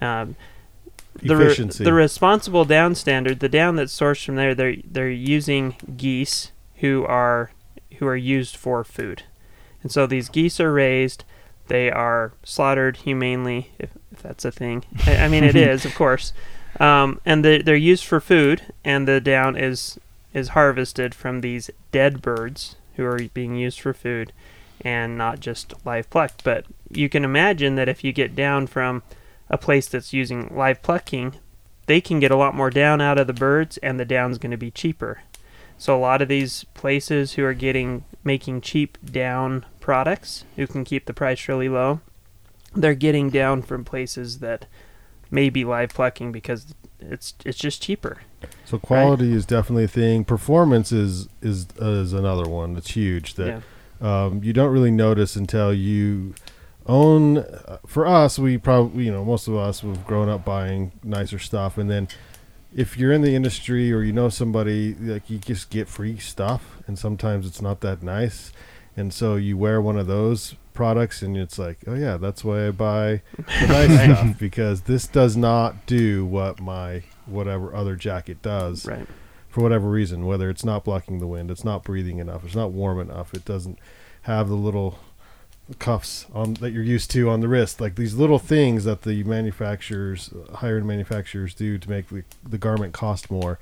Um, 0.00 0.34
the, 1.22 1.36
re- 1.36 1.44
Efficiency. 1.44 1.84
the 1.84 1.92
responsible 1.92 2.64
down 2.64 2.94
standard, 2.96 3.38
the 3.40 3.48
down 3.48 3.76
that's 3.76 3.96
sourced 3.96 4.24
from 4.24 4.34
there, 4.36 4.54
they're 4.56 4.76
they're 4.84 5.08
using 5.10 5.76
geese 5.96 6.50
who 6.76 7.04
are 7.04 7.52
who 7.98 8.06
are 8.08 8.16
used 8.16 8.56
for 8.56 8.82
food, 8.82 9.22
and 9.84 9.92
so 9.92 10.04
these 10.06 10.28
geese 10.28 10.58
are 10.58 10.72
raised. 10.72 11.24
They 11.72 11.90
are 11.90 12.34
slaughtered 12.42 12.98
humanely, 12.98 13.70
if, 13.78 13.88
if 14.12 14.20
that's 14.20 14.44
a 14.44 14.52
thing. 14.52 14.84
I, 15.06 15.16
I 15.24 15.28
mean, 15.28 15.42
it 15.42 15.56
is, 15.56 15.86
of 15.86 15.94
course, 15.94 16.34
um, 16.78 17.18
and 17.24 17.42
they, 17.42 17.62
they're 17.62 17.74
used 17.74 18.04
for 18.04 18.20
food. 18.20 18.60
And 18.84 19.08
the 19.08 19.22
down 19.22 19.56
is 19.56 19.98
is 20.34 20.48
harvested 20.48 21.14
from 21.14 21.40
these 21.40 21.70
dead 21.90 22.20
birds 22.20 22.76
who 22.96 23.06
are 23.06 23.20
being 23.32 23.56
used 23.56 23.80
for 23.80 23.94
food, 23.94 24.34
and 24.82 25.16
not 25.16 25.40
just 25.40 25.72
live 25.86 26.10
plucked. 26.10 26.44
But 26.44 26.66
you 26.90 27.08
can 27.08 27.24
imagine 27.24 27.76
that 27.76 27.88
if 27.88 28.04
you 28.04 28.12
get 28.12 28.36
down 28.36 28.66
from 28.66 29.02
a 29.48 29.56
place 29.56 29.88
that's 29.88 30.12
using 30.12 30.54
live 30.54 30.82
plucking, 30.82 31.36
they 31.86 32.02
can 32.02 32.20
get 32.20 32.30
a 32.30 32.36
lot 32.36 32.54
more 32.54 32.68
down 32.68 33.00
out 33.00 33.18
of 33.18 33.26
the 33.26 33.32
birds, 33.32 33.78
and 33.78 33.98
the 33.98 34.04
down's 34.04 34.36
going 34.36 34.50
to 34.50 34.58
be 34.58 34.70
cheaper. 34.70 35.22
So 35.78 35.96
a 35.96 35.98
lot 35.98 36.20
of 36.20 36.28
these 36.28 36.64
places 36.74 37.32
who 37.32 37.44
are 37.44 37.54
getting 37.54 38.04
making 38.24 38.60
cheap 38.60 38.98
down 39.04 39.64
products, 39.80 40.44
who 40.56 40.66
can 40.66 40.84
keep 40.84 41.06
the 41.06 41.14
price 41.14 41.48
really 41.48 41.68
low, 41.68 42.00
they're 42.74 42.94
getting 42.94 43.30
down 43.30 43.62
from 43.62 43.84
places 43.84 44.38
that 44.38 44.66
may 45.30 45.50
be 45.50 45.64
live 45.64 45.90
plucking 45.90 46.32
because 46.32 46.74
it's 47.00 47.34
it's 47.44 47.58
just 47.58 47.82
cheaper. 47.82 48.18
So 48.64 48.78
quality 48.78 49.32
is 49.32 49.44
definitely 49.46 49.84
a 49.84 49.88
thing. 49.88 50.24
Performance 50.24 50.92
is 50.92 51.28
is 51.40 51.66
is 51.78 52.12
another 52.12 52.48
one 52.48 52.74
that's 52.74 52.92
huge 52.92 53.34
that 53.34 53.62
Yeah. 54.00 54.24
um, 54.24 54.42
you 54.42 54.52
don't 54.52 54.72
really 54.72 54.90
notice 54.90 55.36
until 55.36 55.72
you 55.74 56.34
own. 56.86 57.38
Uh, 57.38 57.78
for 57.86 58.06
us, 58.06 58.38
we 58.38 58.58
probably 58.58 59.04
you 59.04 59.12
know 59.12 59.24
most 59.24 59.48
of 59.48 59.56
us 59.56 59.80
have 59.80 60.06
grown 60.06 60.28
up 60.28 60.44
buying 60.44 60.92
nicer 61.02 61.38
stuff, 61.38 61.76
and 61.78 61.90
then 61.90 62.08
if 62.74 62.96
you're 62.96 63.12
in 63.12 63.22
the 63.22 63.34
industry 63.34 63.92
or 63.92 64.02
you 64.02 64.12
know 64.12 64.28
somebody, 64.28 64.94
like 64.94 65.28
you 65.30 65.38
just 65.38 65.70
get 65.70 65.88
free 65.88 66.16
stuff, 66.18 66.78
and 66.86 66.98
sometimes 66.98 67.46
it's 67.46 67.60
not 67.62 67.80
that 67.80 68.02
nice, 68.02 68.52
and 68.96 69.12
so 69.12 69.36
you 69.36 69.56
wear 69.58 69.80
one 69.80 69.96
of 69.98 70.06
those 70.06 70.54
products 70.74 71.20
and 71.20 71.36
it's 71.36 71.58
like 71.58 71.76
oh 71.86 71.92
yeah 71.92 72.16
that's 72.16 72.42
why 72.42 72.66
i 72.68 72.70
buy 72.70 73.20
the 73.36 73.66
nice 73.68 73.92
stuff 74.18 74.38
because 74.38 74.80
this 74.82 75.06
does 75.06 75.36
not 75.36 75.84
do 75.84 76.24
what 76.24 76.58
my 76.62 77.02
whatever 77.26 77.74
other 77.76 77.94
jacket 77.94 78.40
does 78.40 78.86
Right. 78.86 79.06
for 79.50 79.60
whatever 79.62 79.90
reason, 79.90 80.24
whether 80.24 80.48
it's 80.48 80.64
not 80.64 80.82
blocking 80.82 81.18
the 81.18 81.26
wind, 81.26 81.50
it's 81.50 81.62
not 81.62 81.84
breathing 81.84 82.20
enough, 82.20 82.42
it's 82.46 82.54
not 82.54 82.70
warm 82.72 82.98
enough, 83.00 83.34
it 83.34 83.44
doesn't 83.44 83.78
have 84.22 84.48
the 84.48 84.54
little 84.54 84.98
cuffs 85.78 86.26
on 86.34 86.54
that 86.54 86.72
you're 86.72 86.82
used 86.82 87.10
to 87.12 87.30
on 87.30 87.40
the 87.40 87.48
wrist, 87.48 87.80
like 87.80 87.94
these 87.96 88.14
little 88.14 88.38
things 88.38 88.84
that 88.84 89.02
the 89.02 89.24
manufacturers, 89.24 90.30
higher 90.56 90.76
end 90.76 90.86
manufacturers, 90.86 91.54
do 91.54 91.78
to 91.78 91.88
make 91.90 92.08
the, 92.08 92.24
the 92.46 92.58
garment 92.58 92.92
cost 92.92 93.30
more, 93.30 93.58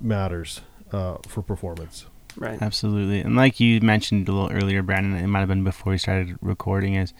matters 0.00 0.60
uh, 0.92 1.16
for 1.26 1.42
performance. 1.42 2.06
Right. 2.38 2.60
absolutely. 2.60 3.20
And 3.20 3.34
like 3.34 3.60
you 3.60 3.80
mentioned 3.80 4.28
a 4.28 4.32
little 4.32 4.52
earlier, 4.54 4.82
Brandon, 4.82 5.16
it 5.16 5.26
might 5.26 5.38
have 5.38 5.48
been 5.48 5.64
before 5.64 5.92
we 5.92 5.98
started 5.98 6.36
recording. 6.42 6.94
Is 6.94 7.14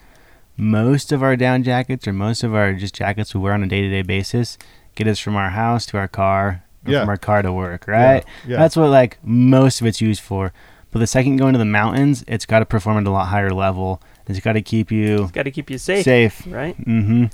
most 0.55 1.11
of 1.11 1.23
our 1.23 1.35
down 1.35 1.63
jackets 1.63 2.07
or 2.07 2.13
most 2.13 2.43
of 2.43 2.53
our 2.53 2.73
just 2.73 2.93
jackets 2.93 3.33
we 3.33 3.41
wear 3.41 3.53
on 3.53 3.63
a 3.63 3.67
day 3.67 3.81
to 3.81 3.89
day 3.89 4.03
basis 4.03 4.57
get 4.95 5.07
us 5.07 5.19
from 5.19 5.35
our 5.35 5.51
house 5.51 5.85
to 5.87 5.97
our 5.97 6.07
car, 6.07 6.63
or 6.85 6.91
Yeah. 6.91 6.99
from 7.01 7.09
our 7.09 7.17
car 7.17 7.41
to 7.43 7.51
work, 7.53 7.87
right? 7.87 8.23
Yeah. 8.45 8.51
yeah. 8.51 8.57
That's 8.57 8.75
what 8.75 8.89
like 8.89 9.17
most 9.23 9.81
of 9.81 9.87
it's 9.87 10.01
used 10.01 10.21
for. 10.21 10.53
But 10.91 10.99
the 10.99 11.07
second 11.07 11.33
you 11.33 11.39
go 11.39 11.47
into 11.47 11.59
the 11.59 11.65
mountains, 11.65 12.23
it's 12.27 12.45
got 12.45 12.59
to 12.59 12.65
perform 12.65 12.97
at 12.97 13.05
a 13.07 13.11
lot 13.11 13.25
higher 13.27 13.51
level. 13.51 14.01
It's 14.27 14.39
got 14.39 14.53
to 14.53 14.61
keep 14.61 14.91
you 14.91 15.23
It's 15.23 15.31
got 15.31 15.43
to 15.43 15.51
keep 15.51 15.69
you 15.69 15.77
safe, 15.77 16.03
safe. 16.03 16.43
right? 16.47 16.77
Mm-hmm. 16.79 17.23
and 17.23 17.31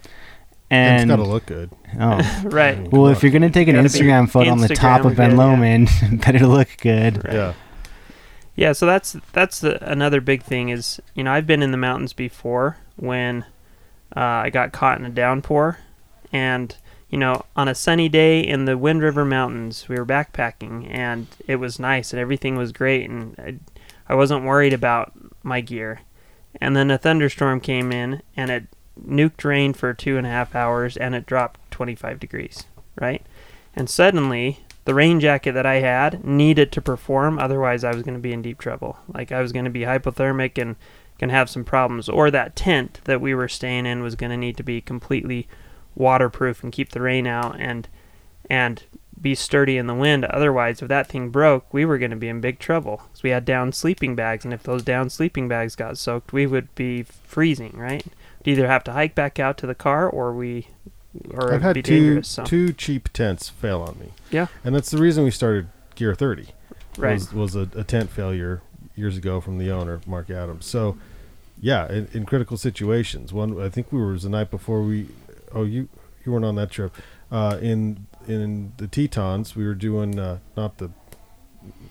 And, 0.70 1.02
it's 1.02 1.10
got 1.10 1.24
to 1.24 1.30
look 1.30 1.46
good. 1.46 1.72
oh, 2.00 2.42
Right. 2.46 2.76
Come 2.76 2.90
well, 2.92 3.06
on. 3.06 3.12
if 3.12 3.24
you're 3.24 3.32
gonna 3.32 3.50
take 3.50 3.68
an 3.68 3.76
Gotta 3.76 3.90
be 3.90 4.00
Instagram 4.00 4.30
photo 4.30 4.52
on 4.52 4.60
the 4.60 4.70
top 4.70 5.06
of 5.06 5.16
Ben 5.16 5.32
good, 5.32 5.38
yeah. 5.38 5.44
Lomond, 5.44 5.90
better 6.26 6.46
look 6.48 6.70
good. 6.82 7.24
Right. 7.26 7.34
Yeah. 7.34 7.54
Yeah, 8.56 8.74
so 8.74 8.86
that's 8.86 9.18
that's 9.32 9.60
the, 9.62 9.84
another 9.92 10.22
big 10.22 10.44
thing 10.44 10.70
is 10.70 11.02
you 11.16 11.24
know 11.24 11.32
I've 11.32 11.48
been 11.48 11.64
in 11.64 11.72
the 11.72 11.78
mountains 11.78 12.14
before 12.14 12.78
when 12.98 13.46
uh, 14.16 14.20
I 14.46 14.50
got 14.52 14.72
caught 14.72 15.00
in 15.00 15.06
a 15.06 15.10
downpour, 15.10 15.80
and 16.32 16.76
you 17.10 17.18
know 17.18 17.46
on 17.56 17.68
a 17.68 17.74
sunny 17.74 18.10
day 18.10 18.42
in 18.42 18.66
the 18.66 18.78
Wind 18.78 19.02
River 19.02 19.26
Mountains 19.26 19.90
we 19.90 19.96
were 19.96 20.06
backpacking 20.06 20.88
and 20.88 21.26
it 21.48 21.56
was 21.56 21.80
nice 21.80 22.14
and 22.14 22.20
everything 22.20 22.56
was 22.56 22.72
great 22.72 23.10
and 23.10 23.36
I, 23.40 23.56
I 24.08 24.16
wasn't 24.16 24.46
worried 24.46 24.74
about 24.74 25.14
my 25.42 25.62
gear, 25.62 26.02
and 26.62 26.76
then 26.76 26.92
a 26.92 26.98
thunderstorm 26.98 27.60
came 27.60 27.92
in 27.92 28.22
and 28.36 28.52
it 28.52 28.66
nuked 29.02 29.44
rain 29.44 29.74
for 29.74 29.94
two 29.94 30.18
and 30.18 30.28
a 30.28 30.30
half 30.30 30.56
hours 30.56 30.98
and 30.98 31.16
it 31.16 31.26
dropped 31.26 31.60
25 31.72 32.20
degrees, 32.20 32.66
right? 33.00 33.26
And 33.76 33.90
suddenly 33.90 34.60
the 34.86 34.94
rain 34.94 35.20
jacket 35.20 35.54
that 35.54 35.66
I 35.66 35.76
had 35.76 36.24
needed 36.24 36.72
to 36.74 36.82
perform, 36.82 37.40
otherwise 37.40 37.84
I 37.84 37.94
was 37.94 38.04
going 38.04 38.16
to 38.16 38.20
be 38.20 38.34
in 38.34 38.42
deep 38.42 38.60
trouble. 38.60 38.98
Like 39.08 39.32
I 39.32 39.42
was 39.42 39.52
going 39.52 39.66
to 39.66 39.72
be 39.72 39.82
hypothermic 39.82 40.62
and 40.62 40.76
can 41.18 41.30
have 41.30 41.50
some 41.50 41.64
problems. 41.64 42.10
Or 42.10 42.30
that 42.32 42.56
tent 42.56 43.00
that 43.06 43.22
we 43.22 43.34
were 43.34 43.48
staying 43.48 43.86
in 43.86 44.04
was 44.04 44.16
going 44.16 44.32
to 44.32 44.38
need 44.38 44.58
to 44.58 44.64
be 44.64 44.82
completely 44.82 45.48
waterproof 45.96 46.64
and 46.64 46.72
keep 46.74 46.90
the 46.90 47.02
rain 47.02 47.28
out 47.28 47.56
and 47.60 47.88
and 48.50 48.84
be 49.24 49.34
sturdy 49.34 49.78
in 49.78 49.88
the 49.88 49.96
wind. 49.96 50.26
Otherwise, 50.26 50.82
if 50.82 50.88
that 50.90 51.08
thing 51.08 51.30
broke, 51.30 51.74
we 51.74 51.86
were 51.86 51.98
going 51.98 52.12
to 52.12 52.18
be 52.18 52.28
in 52.28 52.42
big 52.42 52.60
trouble. 52.60 53.02
So 53.14 53.22
we 53.24 53.32
had 53.32 53.46
down 53.46 53.72
sleeping 53.72 54.16
bags, 54.16 54.46
and 54.46 54.54
if 54.54 54.64
those 54.64 54.84
down 54.84 55.10
sleeping 55.10 55.48
bags 55.48 55.76
got 55.76 55.98
soaked, 55.98 56.34
we 56.34 56.46
would 56.46 56.76
be 56.76 57.04
freezing. 57.04 57.72
Right? 57.76 58.06
We'd 58.46 58.52
either 58.52 58.68
have 58.68 58.84
to 58.84 58.92
hike 58.92 59.16
back 59.16 59.40
out 59.40 59.58
to 59.60 59.66
the 59.66 59.74
car, 59.74 60.08
or 60.08 60.34
we, 60.34 60.68
or 61.32 61.54
I've 61.54 61.62
had 61.62 61.76
be 61.76 61.82
two. 61.82 62.22
So 62.22 62.44
two 62.44 62.74
cheap 62.74 63.12
tents 63.14 63.50
fail 63.50 63.82
on 63.82 63.98
me. 63.98 64.12
Yeah. 64.30 64.48
and 64.64 64.76
that's 64.76 64.92
the 64.92 64.98
reason 64.98 65.24
we 65.24 65.32
started 65.32 65.70
Gear 65.96 66.14
Thirty. 66.14 66.50
right, 66.98 67.14
was, 67.14 67.34
was 67.34 67.56
a, 67.56 67.68
a 67.76 67.84
tent 67.84 68.10
failure 68.12 68.62
years 68.96 69.18
ago 69.18 69.42
from 69.42 69.58
the 69.58 69.72
owner, 69.72 70.02
Mark 70.06 70.30
Adams. 70.30 70.66
So, 70.66 70.98
yeah, 71.60 71.92
in, 71.92 72.08
in 72.14 72.26
critical 72.26 72.58
situations, 72.58 73.32
one 73.34 73.60
I 73.60 73.70
think 73.70 73.92
we 73.92 74.00
were 74.00 74.10
it 74.10 74.14
was 74.14 74.24
the 74.24 74.30
night 74.30 74.52
before 74.52 74.84
we. 74.84 75.08
Oh, 75.54 75.64
you 75.64 75.88
you 76.26 76.32
weren't 76.32 76.46
on 76.46 76.56
that 76.56 76.72
trip. 76.72 76.96
Uh, 77.32 77.58
in 77.62 78.06
in 78.28 78.74
the 78.78 78.88
Tetons, 78.88 79.56
we 79.56 79.66
were 79.66 79.76
doing 79.76 80.20
uh, 80.20 80.40
not 80.58 80.78
the 80.78 80.92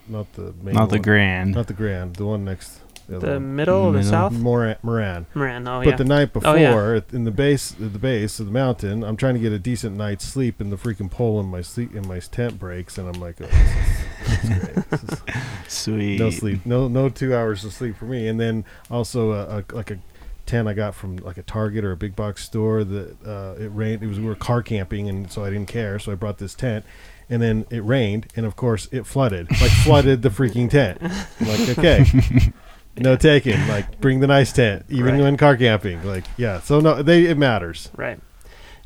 not 0.08 0.32
the 0.34 0.52
main 0.62 0.74
Not 0.74 0.90
the 0.90 0.96
one, 0.96 1.02
grand. 1.02 1.54
not 1.54 1.66
the 1.66 1.72
Grand, 1.74 2.16
the 2.16 2.26
one 2.26 2.44
next 2.44 2.80
the, 3.08 3.16
other 3.16 3.26
the 3.26 3.32
one. 3.34 3.56
middle, 3.56 3.92
the 3.92 4.02
south, 4.02 4.32
Moran, 4.32 4.76
Moran. 4.82 5.26
Moran. 5.34 5.66
Oh 5.66 5.80
but 5.82 5.90
yeah. 5.90 5.96
the 5.96 6.04
night 6.04 6.32
before, 6.32 6.50
Oh, 6.50 6.54
yeah. 6.54 7.00
in 7.12 7.24
the 7.24 7.30
base, 7.30 7.72
at 7.72 7.92
the 7.92 7.98
base 7.98 8.38
of 8.38 8.46
the 8.46 8.52
mountain, 8.52 9.02
I'm 9.02 9.16
trying 9.16 9.34
to 9.34 9.40
get 9.40 9.52
a 9.52 9.58
decent 9.58 9.96
night's 9.96 10.24
sleep, 10.26 10.60
and 10.60 10.70
the 10.70 10.76
freaking 10.76 11.10
pole 11.10 11.40
in 11.40 11.46
my 11.46 11.62
sleep 11.62 11.94
in 11.94 12.06
my 12.06 12.18
tent 12.20 12.58
breaks, 12.58 12.98
and 12.98 13.08
I'm 13.08 13.20
like, 13.20 13.40
oh, 13.40 13.46
this, 13.46 14.44
is, 14.44 14.44
this 14.44 14.44
is 14.44 14.50
great. 14.50 14.90
This 14.90 15.02
is 15.04 15.22
Sweet. 15.68 16.18
no 16.20 16.30
sleep 16.30 16.66
no 16.66 16.86
no 16.86 17.08
two 17.08 17.34
hours 17.34 17.64
of 17.64 17.72
sleep 17.72 17.96
for 17.96 18.04
me 18.04 18.28
and 18.28 18.38
then 18.38 18.64
also 18.90 19.32
a, 19.32 19.58
a, 19.58 19.64
like 19.74 19.90
a 19.90 19.98
tent 20.46 20.66
i 20.68 20.72
got 20.74 20.94
from 20.94 21.16
like 21.18 21.36
a 21.38 21.42
target 21.42 21.84
or 21.84 21.92
a 21.92 21.96
big 21.96 22.14
box 22.16 22.44
store 22.44 22.84
that 22.84 23.16
uh, 23.26 23.54
it 23.62 23.68
rained 23.68 24.02
it 24.02 24.06
was 24.06 24.18
we 24.18 24.26
were 24.26 24.34
car 24.34 24.62
camping 24.62 25.08
and 25.08 25.30
so 25.30 25.44
i 25.44 25.50
didn't 25.50 25.68
care 25.68 25.98
so 25.98 26.12
i 26.12 26.14
brought 26.14 26.38
this 26.38 26.54
tent 26.54 26.84
and 27.30 27.40
then 27.40 27.64
it 27.70 27.80
rained 27.84 28.26
and 28.36 28.44
of 28.44 28.56
course 28.56 28.88
it 28.92 29.06
flooded 29.06 29.50
like 29.60 29.70
flooded 29.84 30.22
the 30.22 30.28
freaking 30.28 30.68
tent 30.68 30.98
I'm 31.02 31.46
like 31.48 31.78
okay 31.78 32.04
no 32.98 33.16
taking 33.16 33.58
like 33.68 34.00
bring 34.00 34.20
the 34.20 34.26
nice 34.26 34.52
tent 34.52 34.84
even 34.90 35.14
Right. 35.14 35.20
when 35.22 35.36
car 35.36 35.56
camping 35.56 36.04
like 36.04 36.24
yeah 36.36 36.60
so 36.60 36.80
no 36.80 37.02
they 37.02 37.24
it 37.26 37.38
matters 37.38 37.90
Right. 37.96 38.18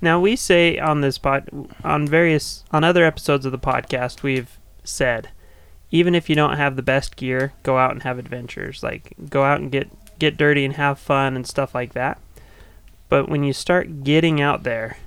Now 0.02 0.20
we 0.20 0.36
say 0.36 0.78
on 0.78 1.00
this 1.00 1.16
pod, 1.16 1.48
on 1.82 2.06
various 2.06 2.64
on 2.70 2.84
other 2.84 3.02
episodes 3.02 3.46
of 3.46 3.52
the 3.52 3.58
podcast, 3.58 4.22
we've 4.22 4.58
said, 4.84 5.30
even 5.90 6.14
if 6.14 6.28
you 6.28 6.36
don't 6.36 6.58
have 6.58 6.76
the 6.76 6.82
best 6.82 7.16
gear, 7.16 7.54
go 7.62 7.78
out 7.78 7.92
and 7.92 8.02
have 8.02 8.18
adventures. 8.18 8.82
Like 8.82 9.14
go 9.30 9.42
out 9.42 9.58
and 9.58 9.72
get 9.72 9.88
get 10.18 10.36
dirty 10.36 10.64
and 10.64 10.74
have 10.74 10.98
fun 10.98 11.36
and 11.36 11.46
stuff 11.46 11.74
like 11.74 11.92
that. 11.94 12.18
But 13.08 13.28
when 13.28 13.44
you 13.44 13.52
start 13.52 14.04
getting 14.04 14.40
out 14.40 14.62
there, 14.64 14.98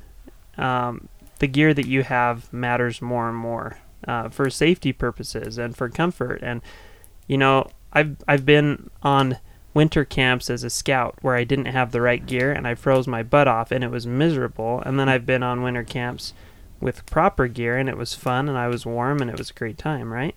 um, 0.57 1.09
the 1.39 1.47
gear 1.47 1.73
that 1.73 1.87
you 1.87 2.03
have 2.03 2.51
matters 2.53 3.01
more 3.01 3.27
and 3.29 3.37
more 3.37 3.77
uh, 4.07 4.29
for 4.29 4.49
safety 4.49 4.93
purposes 4.93 5.57
and 5.57 5.75
for 5.75 5.89
comfort. 5.89 6.39
And 6.41 6.61
you 7.27 7.37
know, 7.37 7.67
I've 7.93 8.17
I've 8.27 8.45
been 8.45 8.89
on 9.03 9.37
winter 9.73 10.03
camps 10.03 10.49
as 10.49 10.63
a 10.63 10.69
scout 10.69 11.15
where 11.21 11.35
I 11.35 11.43
didn't 11.43 11.65
have 11.65 11.91
the 11.91 12.01
right 12.01 12.25
gear 12.25 12.51
and 12.51 12.67
I 12.67 12.75
froze 12.75 13.07
my 13.07 13.23
butt 13.23 13.47
off 13.47 13.71
and 13.71 13.83
it 13.83 13.91
was 13.91 14.07
miserable. 14.07 14.81
And 14.85 14.99
then 14.99 15.07
I've 15.07 15.25
been 15.25 15.43
on 15.43 15.61
winter 15.61 15.83
camps 15.83 16.33
with 16.79 17.05
proper 17.05 17.47
gear 17.47 17.77
and 17.77 17.87
it 17.87 17.97
was 17.97 18.15
fun 18.15 18.49
and 18.49 18.57
I 18.57 18.67
was 18.67 18.85
warm 18.85 19.21
and 19.21 19.29
it 19.29 19.37
was 19.37 19.51
a 19.51 19.53
great 19.53 19.77
time, 19.77 20.11
right? 20.11 20.35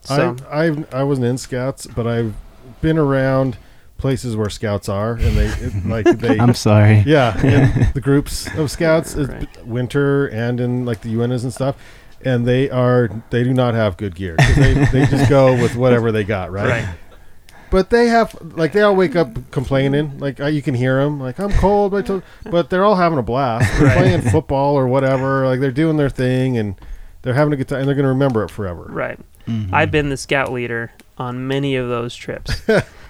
So 0.00 0.36
I 0.50 0.66
I 0.66 0.84
I 0.92 1.02
wasn't 1.04 1.26
in 1.26 1.38
scouts, 1.38 1.86
but 1.86 2.06
I've 2.06 2.34
been 2.80 2.98
around 2.98 3.56
places 4.02 4.36
where 4.36 4.50
scouts 4.50 4.88
are, 4.90 5.12
and 5.14 5.34
they 5.36 5.46
it, 5.46 5.86
like 5.86 6.04
they. 6.18 6.38
I'm 6.38 6.52
sorry. 6.54 7.02
Yeah, 7.06 7.34
in 7.42 7.88
the 7.94 8.00
groups 8.02 8.46
of 8.58 8.70
scouts, 8.70 9.14
it's 9.14 9.30
Right. 9.30 9.66
winter 9.66 10.26
and 10.26 10.60
in 10.60 10.84
like 10.84 11.00
the 11.00 11.18
UNs 11.18 11.44
and 11.44 11.52
stuff, 11.54 11.76
and 12.24 12.46
they 12.46 12.68
are 12.68 13.08
they 13.30 13.42
do 13.44 13.54
not 13.54 13.72
have 13.74 13.96
good 13.96 14.14
gear 14.14 14.36
They, 14.56 14.74
they 14.92 15.06
just 15.06 15.30
go 15.30 15.54
with 15.54 15.74
whatever 15.76 16.12
they 16.12 16.24
got, 16.24 16.52
right? 16.52 16.68
Right. 16.68 16.88
But 17.70 17.88
they 17.88 18.08
have 18.08 18.36
like 18.54 18.72
they 18.72 18.82
all 18.82 18.94
wake 18.94 19.16
up 19.16 19.50
complaining, 19.50 20.18
like 20.18 20.38
you 20.38 20.60
can 20.60 20.74
hear 20.74 21.02
them, 21.02 21.18
like 21.18 21.38
I'm 21.38 21.52
cold, 21.52 21.92
but, 21.92 22.04
told-" 22.04 22.22
but 22.50 22.68
they're 22.68 22.84
all 22.84 22.96
having 22.96 23.18
a 23.18 23.22
blast. 23.22 23.72
They're 23.78 23.86
Right. 23.88 23.96
playing 23.96 24.20
football 24.30 24.74
or 24.76 24.86
whatever, 24.86 25.46
like 25.46 25.58
they're 25.60 25.70
doing 25.70 25.96
their 25.96 26.10
thing, 26.10 26.58
and 26.58 26.74
they're 27.22 27.32
having 27.34 27.54
a 27.54 27.56
good 27.56 27.68
time, 27.68 27.78
and 27.78 27.88
they're 27.88 27.94
going 27.94 28.04
to 28.04 28.10
remember 28.10 28.42
it 28.44 28.50
forever. 28.50 28.86
Right. 28.90 29.18
Mhm. 29.48 29.70
I've 29.72 29.90
been 29.90 30.10
the 30.10 30.16
scout 30.18 30.52
leader 30.52 30.92
on 31.16 31.46
many 31.48 31.76
of 31.76 31.88
those 31.88 32.14
trips. 32.14 32.60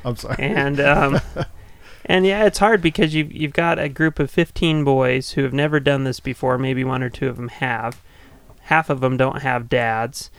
I'm 0.05 0.17
sorry. 0.17 0.37
and 0.39 0.81
um, 0.81 1.21
and 2.05 2.27
yeah, 2.27 2.45
it's 2.45 2.59
hard 2.59 2.83
because 2.83 3.15
you've 3.15 3.33
you've 3.33 3.53
got 3.53 3.79
a 3.79 3.89
group 3.89 4.19
of 4.19 4.31
15 4.31 4.85
boys 4.85 5.33
who 5.33 5.43
have 5.43 5.53
never 5.53 5.81
done 5.81 6.05
this 6.05 6.21
before. 6.21 6.59
Maybe 6.59 6.85
one 6.85 7.03
or 7.03 7.11
two 7.11 7.29
of 7.29 7.37
them 7.37 7.49
have. 7.49 8.01
Half 8.63 8.91
of 8.91 9.01
them 9.01 9.17
don't 9.17 9.43
have 9.43 9.69
dads. 9.69 10.31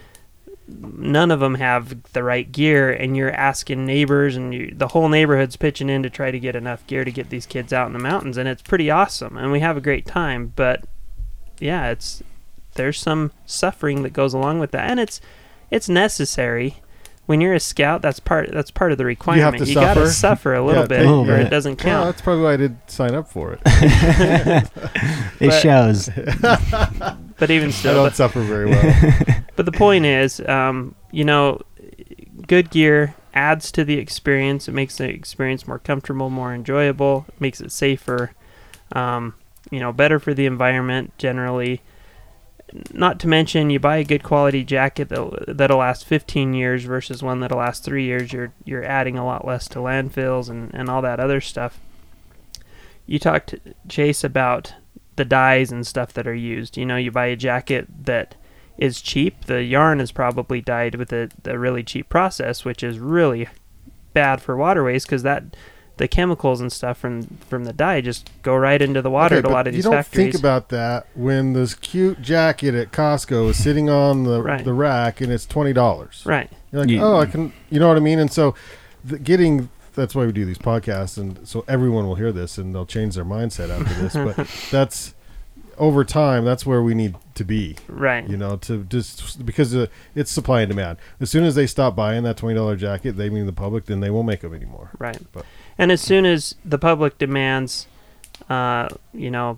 None 0.65 1.29
of 1.29 1.41
them 1.41 1.55
have 1.55 2.13
the 2.13 2.23
right 2.23 2.49
gear, 2.49 2.89
and 2.89 3.17
you're 3.17 3.31
asking 3.31 3.85
neighbors, 3.85 4.37
and 4.37 4.53
you, 4.53 4.73
the 4.73 4.87
whole 4.87 5.09
neighborhood's 5.09 5.57
pitching 5.57 5.89
in 5.89 6.03
to 6.03 6.09
try 6.09 6.31
to 6.31 6.39
get 6.39 6.55
enough 6.55 6.87
gear 6.87 7.03
to 7.03 7.11
get 7.11 7.29
these 7.29 7.45
kids 7.45 7.73
out 7.73 7.87
in 7.87 7.93
the 7.93 7.99
mountains, 7.99 8.37
and 8.37 8.47
it's 8.47 8.61
pretty 8.61 8.89
awesome, 8.89 9.35
and 9.37 9.51
we 9.51 9.59
have 9.59 9.75
a 9.75 9.81
great 9.81 10.05
time. 10.05 10.53
But 10.55 10.85
yeah, 11.59 11.89
it's 11.91 12.23
there's 12.75 12.99
some 12.99 13.31
suffering 13.45 14.03
that 14.03 14.13
goes 14.13 14.33
along 14.33 14.59
with 14.59 14.71
that, 14.71 14.89
and 14.89 14.99
it's 14.99 15.19
it's 15.69 15.89
necessary. 15.89 16.81
When 17.25 17.39
you're 17.39 17.53
a 17.53 17.59
scout, 17.59 18.01
that's 18.01 18.19
part 18.19 18.51
that's 18.51 18.69
part 18.71 18.91
of 18.91 18.97
the 18.97 19.05
requirement. 19.05 19.57
to 19.63 19.65
you 19.69 19.75
gotta 19.75 20.01
suffer? 20.07 20.11
suffer 20.13 20.53
a 20.55 20.65
little 20.65 20.81
Yeah, 20.83 20.87
bit, 20.87 20.97
take- 20.99 21.07
or 21.07 21.25
yeah. 21.27 21.45
it 21.45 21.49
doesn't 21.49 21.81
Well, 21.83 21.93
count. 21.93 22.05
that's 22.07 22.21
probably 22.21 22.43
why 22.43 22.53
I 22.53 22.57
did 22.57 22.77
sign 22.87 23.15
up 23.15 23.29
for 23.31 23.53
it. 23.53 23.59
it 23.65 24.69
but- 25.39 25.61
shows. 25.61 26.09
but 27.39 27.49
even 27.49 27.69
I 27.69 27.71
still, 27.71 27.93
don't 27.95 28.05
but, 28.07 28.15
suffer 28.15 28.41
very 28.41 28.65
well. 28.69 29.15
but 29.55 29.65
the 29.65 29.71
point 29.71 30.05
is, 30.05 30.39
um, 30.41 30.95
you 31.11 31.23
know, 31.23 31.61
good 32.47 32.69
gear 32.69 33.15
adds 33.33 33.71
to 33.71 33.83
the 33.85 33.97
experience. 33.97 34.67
It 34.67 34.73
makes 34.73 34.97
the 34.97 35.09
experience 35.09 35.67
more 35.67 35.79
comfortable, 35.79 36.29
more 36.29 36.53
enjoyable, 36.53 37.25
makes 37.39 37.61
it 37.61 37.71
safer. 37.71 38.31
Um, 38.91 39.35
you 39.71 39.79
know, 39.79 39.91
better 39.91 40.19
for 40.19 40.33
the 40.33 40.45
environment 40.45 41.13
generally. 41.17 41.81
Not 42.91 43.19
to 43.19 43.27
mention, 43.27 43.69
you 43.69 43.79
buy 43.79 43.97
a 43.97 44.03
good 44.03 44.23
quality 44.23 44.63
jacket 44.63 45.09
that'll, 45.09 45.37
that'll 45.47 45.77
last 45.77 46.05
15 46.05 46.53
years 46.53 46.85
versus 46.85 47.21
one 47.21 47.39
that'll 47.39 47.59
last 47.59 47.83
three 47.83 48.05
years. 48.05 48.33
You're 48.33 48.51
you're 48.65 48.83
adding 48.83 49.17
a 49.17 49.25
lot 49.25 49.45
less 49.45 49.67
to 49.69 49.79
landfills 49.79 50.49
and, 50.49 50.73
and 50.73 50.89
all 50.89 51.01
that 51.03 51.19
other 51.19 51.39
stuff. 51.39 51.79
You 53.05 53.19
talked 53.19 53.55
Chase 53.87 54.23
about 54.23 54.73
the 55.17 55.25
dyes 55.25 55.71
and 55.71 55.85
stuff 55.85 56.13
that 56.13 56.27
are 56.27 56.33
used. 56.33 56.77
You 56.77 56.85
know, 56.85 56.97
you 56.97 57.11
buy 57.11 57.27
a 57.27 57.35
jacket 57.35 57.87
that 58.05 58.35
is 58.77 59.01
cheap. 59.01 59.45
The 59.45 59.63
yarn 59.63 59.99
is 59.99 60.11
probably 60.11 60.61
dyed 60.61 60.95
with 60.95 61.13
a, 61.13 61.29
a 61.45 61.59
really 61.59 61.83
cheap 61.83 62.09
process, 62.09 62.65
which 62.65 62.81
is 62.81 62.97
really 62.97 63.47
bad 64.13 64.41
for 64.41 64.55
waterways 64.55 65.05
because 65.05 65.23
that 65.23 65.55
the 65.97 66.07
chemicals 66.07 66.59
and 66.59 66.71
stuff 66.71 66.97
from 66.97 67.21
from 67.47 67.65
the 67.65 67.73
dye 67.73 68.01
just 68.01 68.29
go 68.41 68.55
right 68.55 68.81
into 68.81 69.01
the 69.01 69.09
water 69.11 69.35
Okay, 69.35 69.45
at 69.47 69.51
a 69.51 69.53
lot 69.53 69.67
of 69.67 69.73
these 69.73 69.85
you 69.85 69.91
don't 69.91 69.99
factories. 70.03 70.31
think 70.33 70.39
about 70.39 70.69
that 70.69 71.05
when 71.15 71.53
this 71.53 71.75
cute 71.75 72.21
jacket 72.21 72.73
at 72.73 72.91
Costco 72.91 73.49
is 73.51 73.61
sitting 73.63 73.89
on 73.89 74.23
the 74.23 74.41
Right. 74.41 74.65
the 74.65 74.73
rack 74.73 75.21
and 75.21 75.31
it's 75.31 75.45
twenty 75.45 75.71
dollars. 75.73 76.23
right. 76.25 76.49
You're 76.71 76.81
like, 76.81 76.89
Yeah. 76.89 77.03
oh, 77.03 77.19
I 77.19 77.27
can. 77.27 77.53
You 77.69 77.79
know 77.79 77.87
what 77.87 77.97
I 77.97 77.99
mean? 77.99 78.17
And 78.17 78.31
so, 78.31 78.55
the, 79.05 79.19
getting 79.19 79.69
that's 79.93 80.15
why 80.15 80.25
we 80.25 80.31
do 80.31 80.43
these 80.45 80.57
podcasts, 80.57 81.19
and 81.19 81.47
so 81.47 81.63
everyone 81.67 82.07
will 82.07 82.15
hear 82.15 82.31
this 82.31 82.57
and 82.57 82.73
they'll 82.73 82.87
change 82.87 83.13
their 83.13 83.23
mindset 83.25 83.69
after 83.69 83.93
this. 84.01 84.13
but 84.13 84.47
that's 84.71 85.13
over 85.77 86.03
time. 86.03 86.43
That's 86.45 86.65
where 86.65 86.81
we 86.81 86.95
need 86.95 87.15
to 87.35 87.43
be. 87.43 87.75
Right. 87.87 88.27
You 88.27 88.37
know, 88.37 88.57
to 88.57 88.83
just 88.85 89.45
because 89.45 89.75
uh, 89.75 89.85
it's 90.15 90.31
supply 90.31 90.61
and 90.61 90.69
demand. 90.69 90.97
As 91.19 91.29
soon 91.29 91.43
as 91.43 91.53
they 91.53 91.67
stop 91.67 91.95
buying 91.95 92.23
that 92.23 92.37
twenty 92.37 92.55
dollar 92.55 92.75
jacket, 92.75 93.11
they 93.17 93.29
mean 93.29 93.45
the 93.45 93.53
public, 93.53 93.85
then 93.85 93.99
they 93.99 94.09
won't 94.09 94.25
make 94.25 94.39
them 94.41 94.55
anymore. 94.55 94.89
Right. 94.97 95.19
But- 95.31 95.45
And 95.77 95.91
as 95.91 96.01
soon 96.01 96.25
as 96.25 96.55
the 96.63 96.77
public 96.77 97.17
demands, 97.17 97.87
uh, 98.49 98.89
you 99.13 99.31
know, 99.31 99.57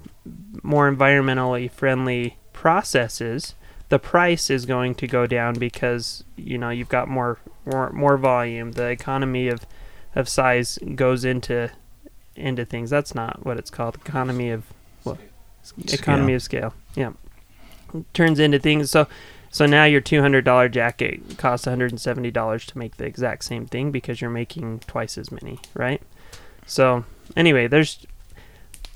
more 0.64 0.92
environmentally 0.92 1.70
friendly 1.72 2.38
processes, 2.54 3.56
the 3.90 4.00
price 4.00 4.50
is 4.50 4.66
going 4.66 4.96
to 4.96 5.08
go 5.08 5.28
down 5.28 5.56
because 5.56 6.24
you 6.36 6.58
know 6.58 6.70
you've 6.70 6.90
got 6.90 7.08
more 7.08 7.38
more 7.66 7.92
more 7.92 8.18
volume. 8.18 8.72
The 8.72 8.88
economy 8.88 9.48
of 9.48 9.66
of 10.16 10.28
size 10.30 10.80
goes 10.96 11.26
into 11.26 11.72
into 12.36 12.66
things. 12.66 12.90
That's 12.90 13.14
not 13.14 13.46
what 13.46 13.58
it's 13.58 13.70
called. 13.70 13.96
Economy 13.96 14.50
of 14.50 14.66
what? 15.04 15.18
Economy 15.88 16.34
of 16.34 16.42
scale. 16.42 16.74
Yeah. 16.96 17.14
Turns 18.14 18.40
into 18.40 18.60
things. 18.60 18.92
So 18.92 19.08
so 19.56 19.66
now 19.66 19.86
your 19.86 20.02
two 20.02 20.20
hundred 20.20 20.44
dollar 20.44 20.68
jacket 20.68 21.38
costs 21.38 21.66
one 21.66 21.72
hundred 21.72 21.92
and 21.92 22.02
seventy 22.02 22.30
dollars 22.30 22.66
to 22.66 22.78
make 22.78 22.98
the 22.98 23.06
exact 23.06 23.46
same 23.46 23.66
thing 23.68 23.90
because 23.90 24.20
you're 24.20 24.30
making 24.30 24.80
twice 24.80 25.18
as 25.18 25.32
many, 25.32 25.60
right? 25.74 26.02
So 26.68 27.06
anyway, 27.38 27.68
there's 27.68 28.06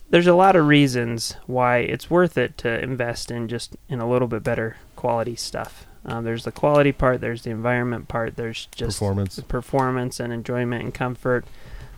there's 0.10 0.28
a 0.28 0.34
lot 0.36 0.58
of 0.58 0.68
reasons 0.68 1.38
why 1.48 1.78
it's 1.78 2.10
worth 2.10 2.38
it 2.38 2.58
to 2.58 2.82
invest 2.84 3.32
in 3.32 3.48
just 3.48 3.78
in 3.88 4.02
a 4.02 4.10
little 4.10 4.28
bit 4.28 4.44
better 4.44 4.76
quality 4.98 5.38
stuff. 5.38 5.86
Um, 6.06 6.26
there's 6.26 6.44
the 6.44 6.52
quality 6.52 6.92
part, 6.92 7.22
there's 7.22 7.44
the 7.44 7.52
environment 7.52 8.10
part, 8.10 8.36
there's 8.36 8.68
just 8.76 9.00
Performance. 9.00 9.40
performance 9.48 10.20
and 10.20 10.34
enjoyment 10.34 10.84
and 10.84 10.94
comfort. 10.94 11.46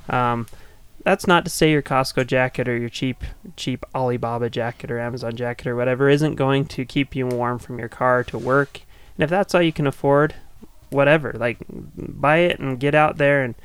Um, 0.08 0.46
that's 1.04 1.28
not 1.28 1.44
to 1.46 1.52
say 1.52 1.72
your 1.72 1.82
Costco 1.82 2.28
jacket 2.28 2.68
or 2.68 2.78
your 2.78 2.90
cheap 2.90 3.24
cheap 3.56 3.86
Alibaba 3.96 4.50
jacket 4.50 4.92
or 4.92 5.00
Amazon 5.00 5.36
jacket 5.36 5.68
or 5.68 5.76
whatever 5.76 6.10
isn't 6.10 6.36
going 6.36 6.66
to 6.66 6.86
keep 6.86 7.16
you 7.16 7.28
warm 7.28 7.60
from 7.60 7.80
your 7.80 7.90
car 7.90 8.24
to 8.26 8.38
work. 8.38 8.82
And 9.18 9.24
if 9.24 9.30
that's 9.30 9.54
all 9.54 9.62
you 9.62 9.74
can 9.74 9.88
afford, 9.88 10.36
whatever, 10.90 11.34
like 11.34 11.58
buy 11.70 12.38
it 12.38 12.60
and 12.60 12.80
get 12.80 12.96
out 12.96 13.18
there 13.18 13.44
and 13.44 13.56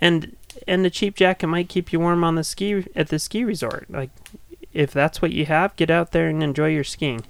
and 0.00 0.36
and 0.66 0.84
the 0.84 0.90
cheap 0.90 1.16
jacket 1.16 1.46
might 1.46 1.68
keep 1.68 1.92
you 1.92 2.00
warm 2.00 2.24
on 2.24 2.34
the 2.34 2.44
ski 2.44 2.84
at 2.94 3.08
the 3.08 3.18
ski 3.18 3.44
resort. 3.44 3.86
Like 3.90 4.10
if 4.72 4.92
that's 4.92 5.22
what 5.22 5.32
you 5.32 5.46
have, 5.46 5.76
get 5.76 5.90
out 5.90 6.12
there 6.12 6.28
and 6.28 6.42
enjoy 6.42 6.68
your 6.68 6.84
skiing. 6.84 7.24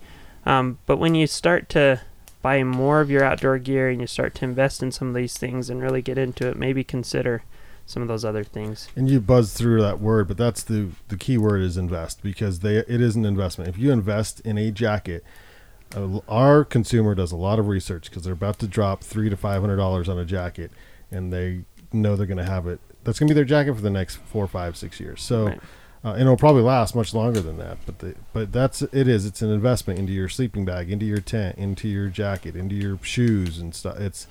Um, 0.46 0.78
but 0.86 0.98
when 0.98 1.14
you 1.14 1.26
start 1.26 1.68
to 1.70 2.00
buy 2.42 2.62
more 2.62 3.00
of 3.00 3.10
your 3.10 3.24
outdoor 3.24 3.58
gear 3.58 3.88
and 3.88 4.00
you 4.00 4.06
start 4.06 4.34
to 4.34 4.44
invest 4.44 4.82
in 4.82 4.92
some 4.92 5.08
of 5.08 5.14
these 5.14 5.38
things 5.38 5.70
and 5.70 5.80
really 5.80 6.02
get 6.02 6.18
into 6.18 6.48
it, 6.48 6.56
maybe 6.56 6.84
consider 6.84 7.42
some 7.86 8.02
of 8.02 8.08
those 8.08 8.24
other 8.24 8.44
things. 8.44 8.88
And 8.96 9.08
you 9.10 9.20
buzz 9.20 9.52
through 9.54 9.82
that 9.82 10.00
word, 10.00 10.28
but 10.28 10.36
that's 10.36 10.62
the 10.62 10.88
the 11.08 11.16
key 11.16 11.38
word 11.38 11.62
is 11.62 11.76
invest 11.76 12.22
because 12.22 12.60
they 12.60 12.76
it 12.76 13.00
is 13.00 13.16
an 13.16 13.24
investment. 13.24 13.68
If 13.68 13.78
you 13.78 13.92
invest 13.92 14.40
in 14.40 14.56
a 14.58 14.70
jacket, 14.70 15.22
uh, 15.96 16.20
our 16.28 16.64
consumer 16.64 17.14
does 17.14 17.32
a 17.32 17.36
lot 17.36 17.58
of 17.58 17.68
research 17.68 18.08
because 18.10 18.24
they're 18.24 18.32
about 18.32 18.58
to 18.60 18.66
drop 18.66 19.02
three 19.02 19.28
to 19.28 19.36
five 19.36 19.60
hundred 19.60 19.76
dollars 19.76 20.08
on 20.08 20.18
a 20.18 20.24
jacket, 20.24 20.70
and 21.10 21.32
they 21.32 21.64
know 21.92 22.16
they're 22.16 22.26
going 22.26 22.38
to 22.38 22.44
have 22.44 22.66
it. 22.66 22.80
That's 23.04 23.18
going 23.18 23.28
to 23.28 23.34
be 23.34 23.36
their 23.36 23.44
jacket 23.44 23.74
for 23.74 23.82
the 23.82 23.90
next 23.90 24.16
four, 24.16 24.46
five, 24.48 24.76
six 24.76 24.98
years. 24.98 25.22
So, 25.22 25.46
Right. 25.48 25.60
uh, 26.04 26.12
and 26.12 26.22
it'll 26.22 26.38
probably 26.38 26.62
last 26.62 26.94
much 26.96 27.12
longer 27.12 27.40
than 27.40 27.58
that. 27.58 27.76
But 27.84 27.98
the, 27.98 28.14
but 28.32 28.50
that's 28.50 28.80
it 28.80 29.06
is. 29.06 29.26
It's 29.26 29.42
an 29.42 29.50
investment 29.50 29.98
into 29.98 30.12
your 30.12 30.28
sleeping 30.30 30.64
bag, 30.64 30.90
into 30.90 31.04
your 31.04 31.20
tent, 31.20 31.58
into 31.58 31.86
your 31.86 32.08
jacket, 32.08 32.56
into 32.56 32.74
your 32.74 32.98
shoes 33.02 33.58
and 33.58 33.74
stuff. 33.74 34.00
It's 34.00 34.26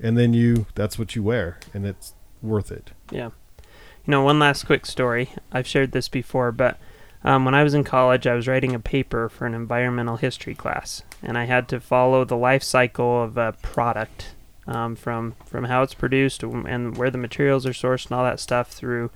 and 0.00 0.16
then 0.16 0.32
you 0.32 0.66
that's 0.74 0.98
what 0.98 1.14
you 1.14 1.22
wear, 1.22 1.58
and 1.74 1.84
it's 1.86 2.14
worth 2.46 2.70
it. 2.72 2.90
Yeah. 3.10 3.30
You 3.58 4.12
know, 4.12 4.22
one 4.22 4.38
last 4.38 4.64
quick 4.64 4.86
story. 4.86 5.30
I've 5.50 5.66
shared 5.66 5.92
this 5.92 6.08
before, 6.08 6.52
but 6.52 6.78
um, 7.24 7.44
when 7.44 7.54
I 7.54 7.64
was 7.64 7.74
in 7.74 7.82
college, 7.82 8.26
I 8.26 8.34
was 8.34 8.46
writing 8.46 8.74
a 8.74 8.78
paper 8.78 9.28
for 9.28 9.46
an 9.46 9.54
environmental 9.54 10.16
history 10.16 10.54
class, 10.54 11.02
and 11.22 11.36
I 11.36 11.44
had 11.46 11.68
to 11.68 11.80
follow 11.80 12.24
the 12.24 12.36
life 12.36 12.62
cycle 12.62 13.22
of 13.22 13.36
a 13.36 13.54
product 13.62 14.34
um, 14.68 14.94
from 14.96 15.34
from 15.44 15.64
how 15.64 15.82
it's 15.82 15.94
produced 15.94 16.42
and 16.42 16.96
where 16.96 17.10
the 17.10 17.18
materials 17.18 17.66
are 17.66 17.70
sourced 17.70 18.06
and 18.06 18.12
all 18.16 18.24
that 18.24 18.40
stuff 18.40 18.68
through 18.70 19.10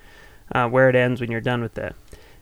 uh, 0.53 0.69
where 0.69 0.89
it 0.89 0.97
ends 0.97 1.21
when 1.21 1.31
you're 1.31 1.41
done 1.41 1.63
with 1.63 1.79
it. 1.79 1.95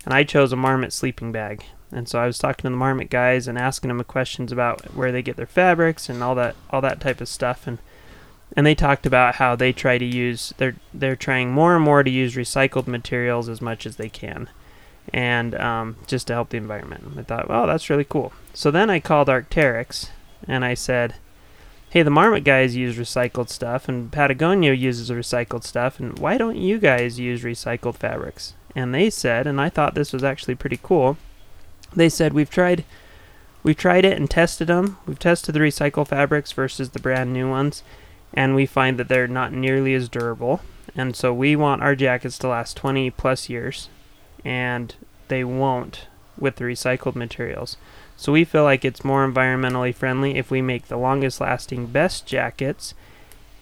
and 0.05 0.15
I 0.15 0.25
chose 0.25 0.53
a 0.53 0.57
Marmot 0.57 0.93
sleeping 0.93 1.33
bag. 1.33 1.65
And 1.91 2.09
so 2.09 2.19
I 2.19 2.27
was 2.27 2.39
talking 2.39 2.63
to 2.63 2.71
the 2.71 2.77
Marmot 2.77 3.09
guys 3.11 3.49
and 3.49 3.59
asking 3.59 3.89
them 3.89 4.03
questions 4.05 4.53
about 4.53 4.95
where 4.95 5.11
they 5.11 5.23
get 5.23 5.37
their 5.37 5.47
fabrics 5.47 6.09
and 6.09 6.23
all 6.23 6.35
that 6.35 6.55
all 6.71 6.81
that 6.81 7.01
type 7.01 7.21
of 7.21 7.29
stuff 7.29 7.67
and 7.67 7.79
and 8.59 8.67
they 8.67 8.75
talked 8.75 9.07
about 9.07 9.37
how 9.37 9.55
they 9.55 9.73
try 9.73 9.99
to 9.99 10.05
use 10.05 10.53
they're 10.57 10.75
they're 10.93 11.15
trying 11.15 11.53
more 11.53 11.77
and 11.77 11.85
more 11.85 12.03
to 12.03 12.11
use 12.11 12.35
recycled 12.35 12.89
materials 12.89 13.49
as 13.49 13.63
much 13.63 13.87
as 13.87 13.95
they 13.95 14.09
can 14.09 14.51
and 15.13 15.55
um, 15.55 15.95
just 16.09 16.27
to 16.27 16.35
help 16.35 16.51
the 16.51 16.57
environment. 16.57 17.17
I 17.17 17.23
thought, 17.23 17.49
well, 17.49 17.69
that's 17.69 17.89
really 17.89 18.05
cool. 18.05 18.33
So 18.53 18.73
then 18.73 18.91
I 18.91 18.99
called 18.99 19.29
Arc'teryx 19.29 20.11
and 20.49 20.65
I 20.65 20.75
said, 20.75 21.15
hey, 21.91 22.03
the 22.03 22.11
Marmot 22.11 22.43
guys 22.43 22.75
use 22.75 22.97
recycled 22.97 23.49
stuff 23.49 23.89
and 23.89 24.11
Patagonia 24.11 24.73
uses 24.73 25.09
recycled 25.09 25.63
stuff, 25.63 26.01
and 26.01 26.19
why 26.19 26.37
don't 26.37 26.57
you 26.57 26.79
guys 26.79 27.21
use 27.21 27.45
recycled 27.45 27.95
fabrics? 27.95 28.55
And 28.75 28.93
they 28.93 29.09
said, 29.09 29.47
and 29.47 29.61
I 29.61 29.69
thought 29.69 29.95
this 29.95 30.13
was 30.13 30.25
actually 30.25 30.57
pretty 30.57 30.81
cool. 30.83 31.17
They 31.95 32.09
said 32.09 32.33
we've 32.33 32.51
tried, 32.51 32.85
we've 33.63 33.77
tried 33.77 34.05
it 34.05 34.19
and 34.19 34.29
tested 34.29 34.67
them. 34.67 34.99
We've 35.07 35.19
tested 35.19 35.55
the 35.55 35.61
recycled 35.61 36.09
fabrics 36.09 36.51
versus 36.51 36.91
the 36.91 36.99
brand 36.99 37.33
new 37.33 37.49
ones, 37.49 37.85
and 38.35 38.55
we 38.55 38.67
find 38.67 38.99
that 38.99 39.09
they're 39.09 39.27
not 39.29 39.53
nearly 39.53 39.95
as 39.95 40.09
durable. 40.09 40.61
And 40.95 41.15
so 41.15 41.33
we 41.33 41.55
want 41.57 41.83
our 41.83 41.95
jackets 41.95 42.39
to 42.39 42.49
last 42.49 42.77
20 42.77 43.11
plus 43.11 43.49
years, 43.49 43.89
and 44.45 44.95
they 45.29 45.45
won't 45.45 46.07
with 46.39 46.57
the 46.57 46.65
recycled 46.65 47.15
materials. 47.15 47.77
So 48.17 48.33
we 48.33 48.45
feel 48.45 48.65
like 48.65 48.85
it's 48.85 49.05
more 49.05 49.27
environmentally 49.27 49.95
friendly 49.95 50.37
if 50.37 50.51
we 50.51 50.61
make 50.63 50.89
the 50.89 50.97
longest 50.97 51.41
lasting 51.41 51.87
best 51.87 52.27
jackets 52.27 52.95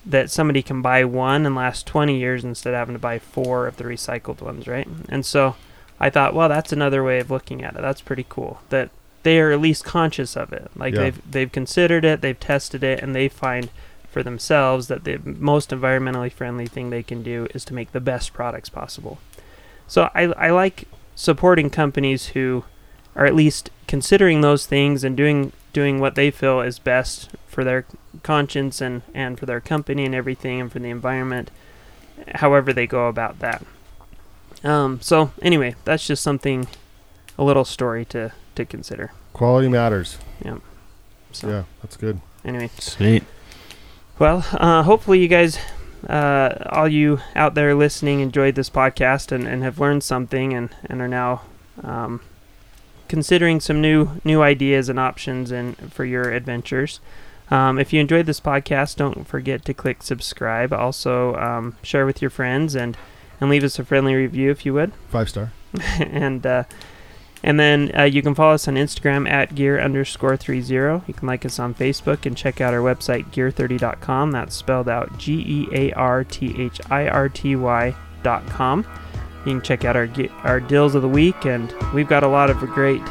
that 0.05 0.31
somebody 0.31 0.63
can 0.63 0.81
buy 0.83 1.05
one 1.05 1.45
and 1.45 1.55
last 1.55 1.87
20 1.87 2.17
years 2.17 2.45
instead 2.45 2.73
of 2.73 2.79
having 2.79 2.95
to 2.95 2.99
buy 2.99 3.19
four 3.19 3.67
of 3.67 3.77
the 3.77 3.85
recycled 3.85 4.41
ones, 4.41 4.67
right? 4.69 4.89
And 5.09 5.27
so 5.27 5.57
I 5.99 6.11
thought, 6.11 6.33
well, 6.35 6.49
that's 6.49 6.73
another 6.73 7.03
way 7.03 7.19
of 7.19 7.31
looking 7.31 7.63
at 7.65 7.75
it. 7.75 7.83
That's 7.83 8.01
pretty 8.01 8.25
cool. 8.29 8.61
That 8.71 8.91
they 9.25 9.41
are 9.41 9.51
at 9.51 9.61
least 9.61 9.85
conscious 9.85 10.37
of 10.37 10.53
it. 10.53 10.71
Like 10.77 10.95
Yeah. 10.95 11.01
they've 11.01 11.31
they've 11.31 11.53
considered 11.53 12.05
it, 12.05 12.21
they've 12.21 12.39
tested 12.39 12.85
it, 12.85 13.03
and 13.03 13.15
they 13.17 13.29
find 13.29 13.69
for 14.17 14.23
themselves 14.23 14.89
that 14.89 15.05
the 15.05 15.19
most 15.23 15.69
environmentally 15.69 16.33
friendly 16.33 16.67
thing 16.67 16.89
they 16.89 17.03
can 17.03 17.23
do 17.23 17.47
is 17.55 17.67
to 17.67 17.75
make 17.75 17.93
the 17.93 18.01
best 18.01 18.33
products 18.33 18.71
possible. 18.71 19.19
So 19.87 20.09
I 20.15 20.23
I 20.47 20.51
like 20.53 20.89
supporting 21.15 21.69
companies 21.69 22.29
who 22.29 22.65
are 23.15 23.27
at 23.27 23.35
least 23.35 23.69
considering 23.87 24.41
those 24.41 24.65
things 24.65 25.05
and 25.05 25.19
doing 25.19 25.53
doing 25.75 26.01
what 26.01 26.15
they 26.15 26.31
feel 26.31 26.63
is 26.63 26.79
best 26.79 27.29
for 27.47 27.63
their 27.63 27.85
conscience 28.23 28.81
and 28.81 29.03
and 29.13 29.39
for 29.39 29.45
their 29.45 29.61
company 29.61 30.07
and 30.07 30.15
everything 30.15 30.63
and 30.63 30.73
for 30.73 30.79
the 30.79 30.89
environment 30.89 31.51
however 32.37 32.73
they 32.73 32.87
go 32.87 33.09
about 33.09 33.39
that 33.41 33.63
um 34.65 34.99
so 35.03 35.31
anyway 35.43 35.75
that's 35.85 36.07
just 36.07 36.23
something 36.23 36.67
a 37.37 37.45
little 37.45 37.67
story 37.67 38.07
to 38.07 38.33
to 38.55 38.65
consider 38.65 39.13
Quality 39.35 39.69
matters. 39.69 40.17
so 41.33 41.49
Yeah, 41.49 41.65
that's 41.83 41.99
good. 41.99 42.23
anyway 42.47 42.71
Sweet. 42.79 43.23
Well, 44.19 44.45
uh, 44.53 44.83
hopefully 44.83 45.21
you 45.21 45.29
guys, 45.29 45.59
uh, 46.09 46.55
all 46.71 46.89
you 46.89 47.21
out 47.35 47.55
there 47.55 47.75
listening, 47.75 48.21
enjoyed 48.21 48.55
this 48.55 48.71
podcast 48.71 49.31
and, 49.31 49.47
and 49.47 49.63
have 49.63 49.79
learned 49.79 50.03
something 50.03 50.55
and, 50.55 50.71
and 50.87 51.03
are 51.03 51.09
now 51.09 51.43
um, 51.85 52.23
considering 53.09 53.61
some 53.61 53.81
new 53.81 54.21
new 54.25 54.43
ideas 54.43 54.89
and 54.89 54.99
options 54.99 55.51
and 55.51 55.93
for 55.93 56.05
your 56.05 56.31
adventures. 56.33 57.01
Um, 57.51 57.79
if 57.79 57.93
you 57.93 58.01
enjoyed 58.01 58.27
this 58.27 58.41
podcast, 58.41 58.97
don't 58.97 59.27
forget 59.27 59.65
to 59.67 59.75
click 59.75 60.03
subscribe. 60.03 60.73
Also, 60.73 61.37
um, 61.37 61.77
share 61.83 62.07
with 62.07 62.21
your 62.21 62.31
friends 62.31 62.75
and 62.75 62.97
and 63.41 63.51
leave 63.51 63.65
us 63.65 63.79
a 63.79 63.85
friendly 63.85 64.15
review 64.15 64.51
if 64.51 64.65
you 64.65 64.73
would. 64.75 64.93
Five 65.11 65.29
star. 65.29 65.53
and 65.99 66.45
uh, 66.47 66.65
and 67.43 67.61
then 67.61 67.91
uh, 67.97 68.03
you 68.03 68.23
can 68.23 68.35
follow 68.35 68.55
us 68.55 68.67
on 68.69 68.75
Instagram 68.75 69.29
at 69.29 69.55
gear 69.55 69.81
underscore 69.81 70.37
three 70.37 70.61
zero. 70.61 71.03
You 71.07 71.15
can 71.15 71.27
like 71.29 71.45
us 71.45 71.59
on 71.59 71.75
Facebook 71.75 72.27
and 72.27 72.37
check 72.37 72.61
out 72.61 72.75
our 72.75 72.81
website 72.81 73.27
gear30.com. 73.33 74.33
That's 74.33 74.55
spelled 74.55 74.89
out 74.89 75.17
G 75.19 75.45
E 75.47 75.69
A 75.73 75.93
R 75.93 76.25
T 76.25 76.55
H 76.61 76.81
I 76.91 77.09
R 77.09 77.29
T 77.29 77.57
Y 77.57 77.95
dot 78.23 78.47
com. 78.47 78.87
You 79.45 79.53
can 79.53 79.63
check 79.63 79.85
out 79.85 79.97
our 79.97 80.09
our 80.43 80.61
deals 80.61 80.95
of 80.95 81.03
the 81.03 81.09
week, 81.09 81.45
and 81.45 81.73
we've 81.95 82.09
got 82.09 82.25
a 82.25 82.29
lot 82.29 82.51
of 82.51 82.59
great 82.59 83.03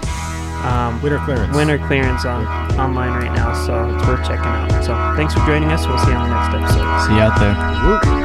um, 0.65 1.01
Winter 1.01 1.19
clearance. 1.19 1.55
winter 1.55 1.77
clearance 1.87 2.25
on 2.25 2.45
online 2.79 3.11
right 3.11 3.33
now, 3.35 3.53
so 3.65 3.95
it's 3.95 4.07
worth 4.07 4.27
checking 4.27 4.45
out. 4.45 4.83
So 4.83 4.95
thanks 5.15 5.33
for 5.33 5.45
joining 5.45 5.69
us. 5.69 5.85
We'll 5.85 5.97
see 5.99 6.11
you 6.11 6.17
on 6.17 6.29
the 6.29 6.35
next 6.35 6.55
episode. 6.55 7.07
See 7.07 7.13
you 7.13 7.21
out 7.21 7.39
there. 7.39 8.15
Whoop. 8.15 8.24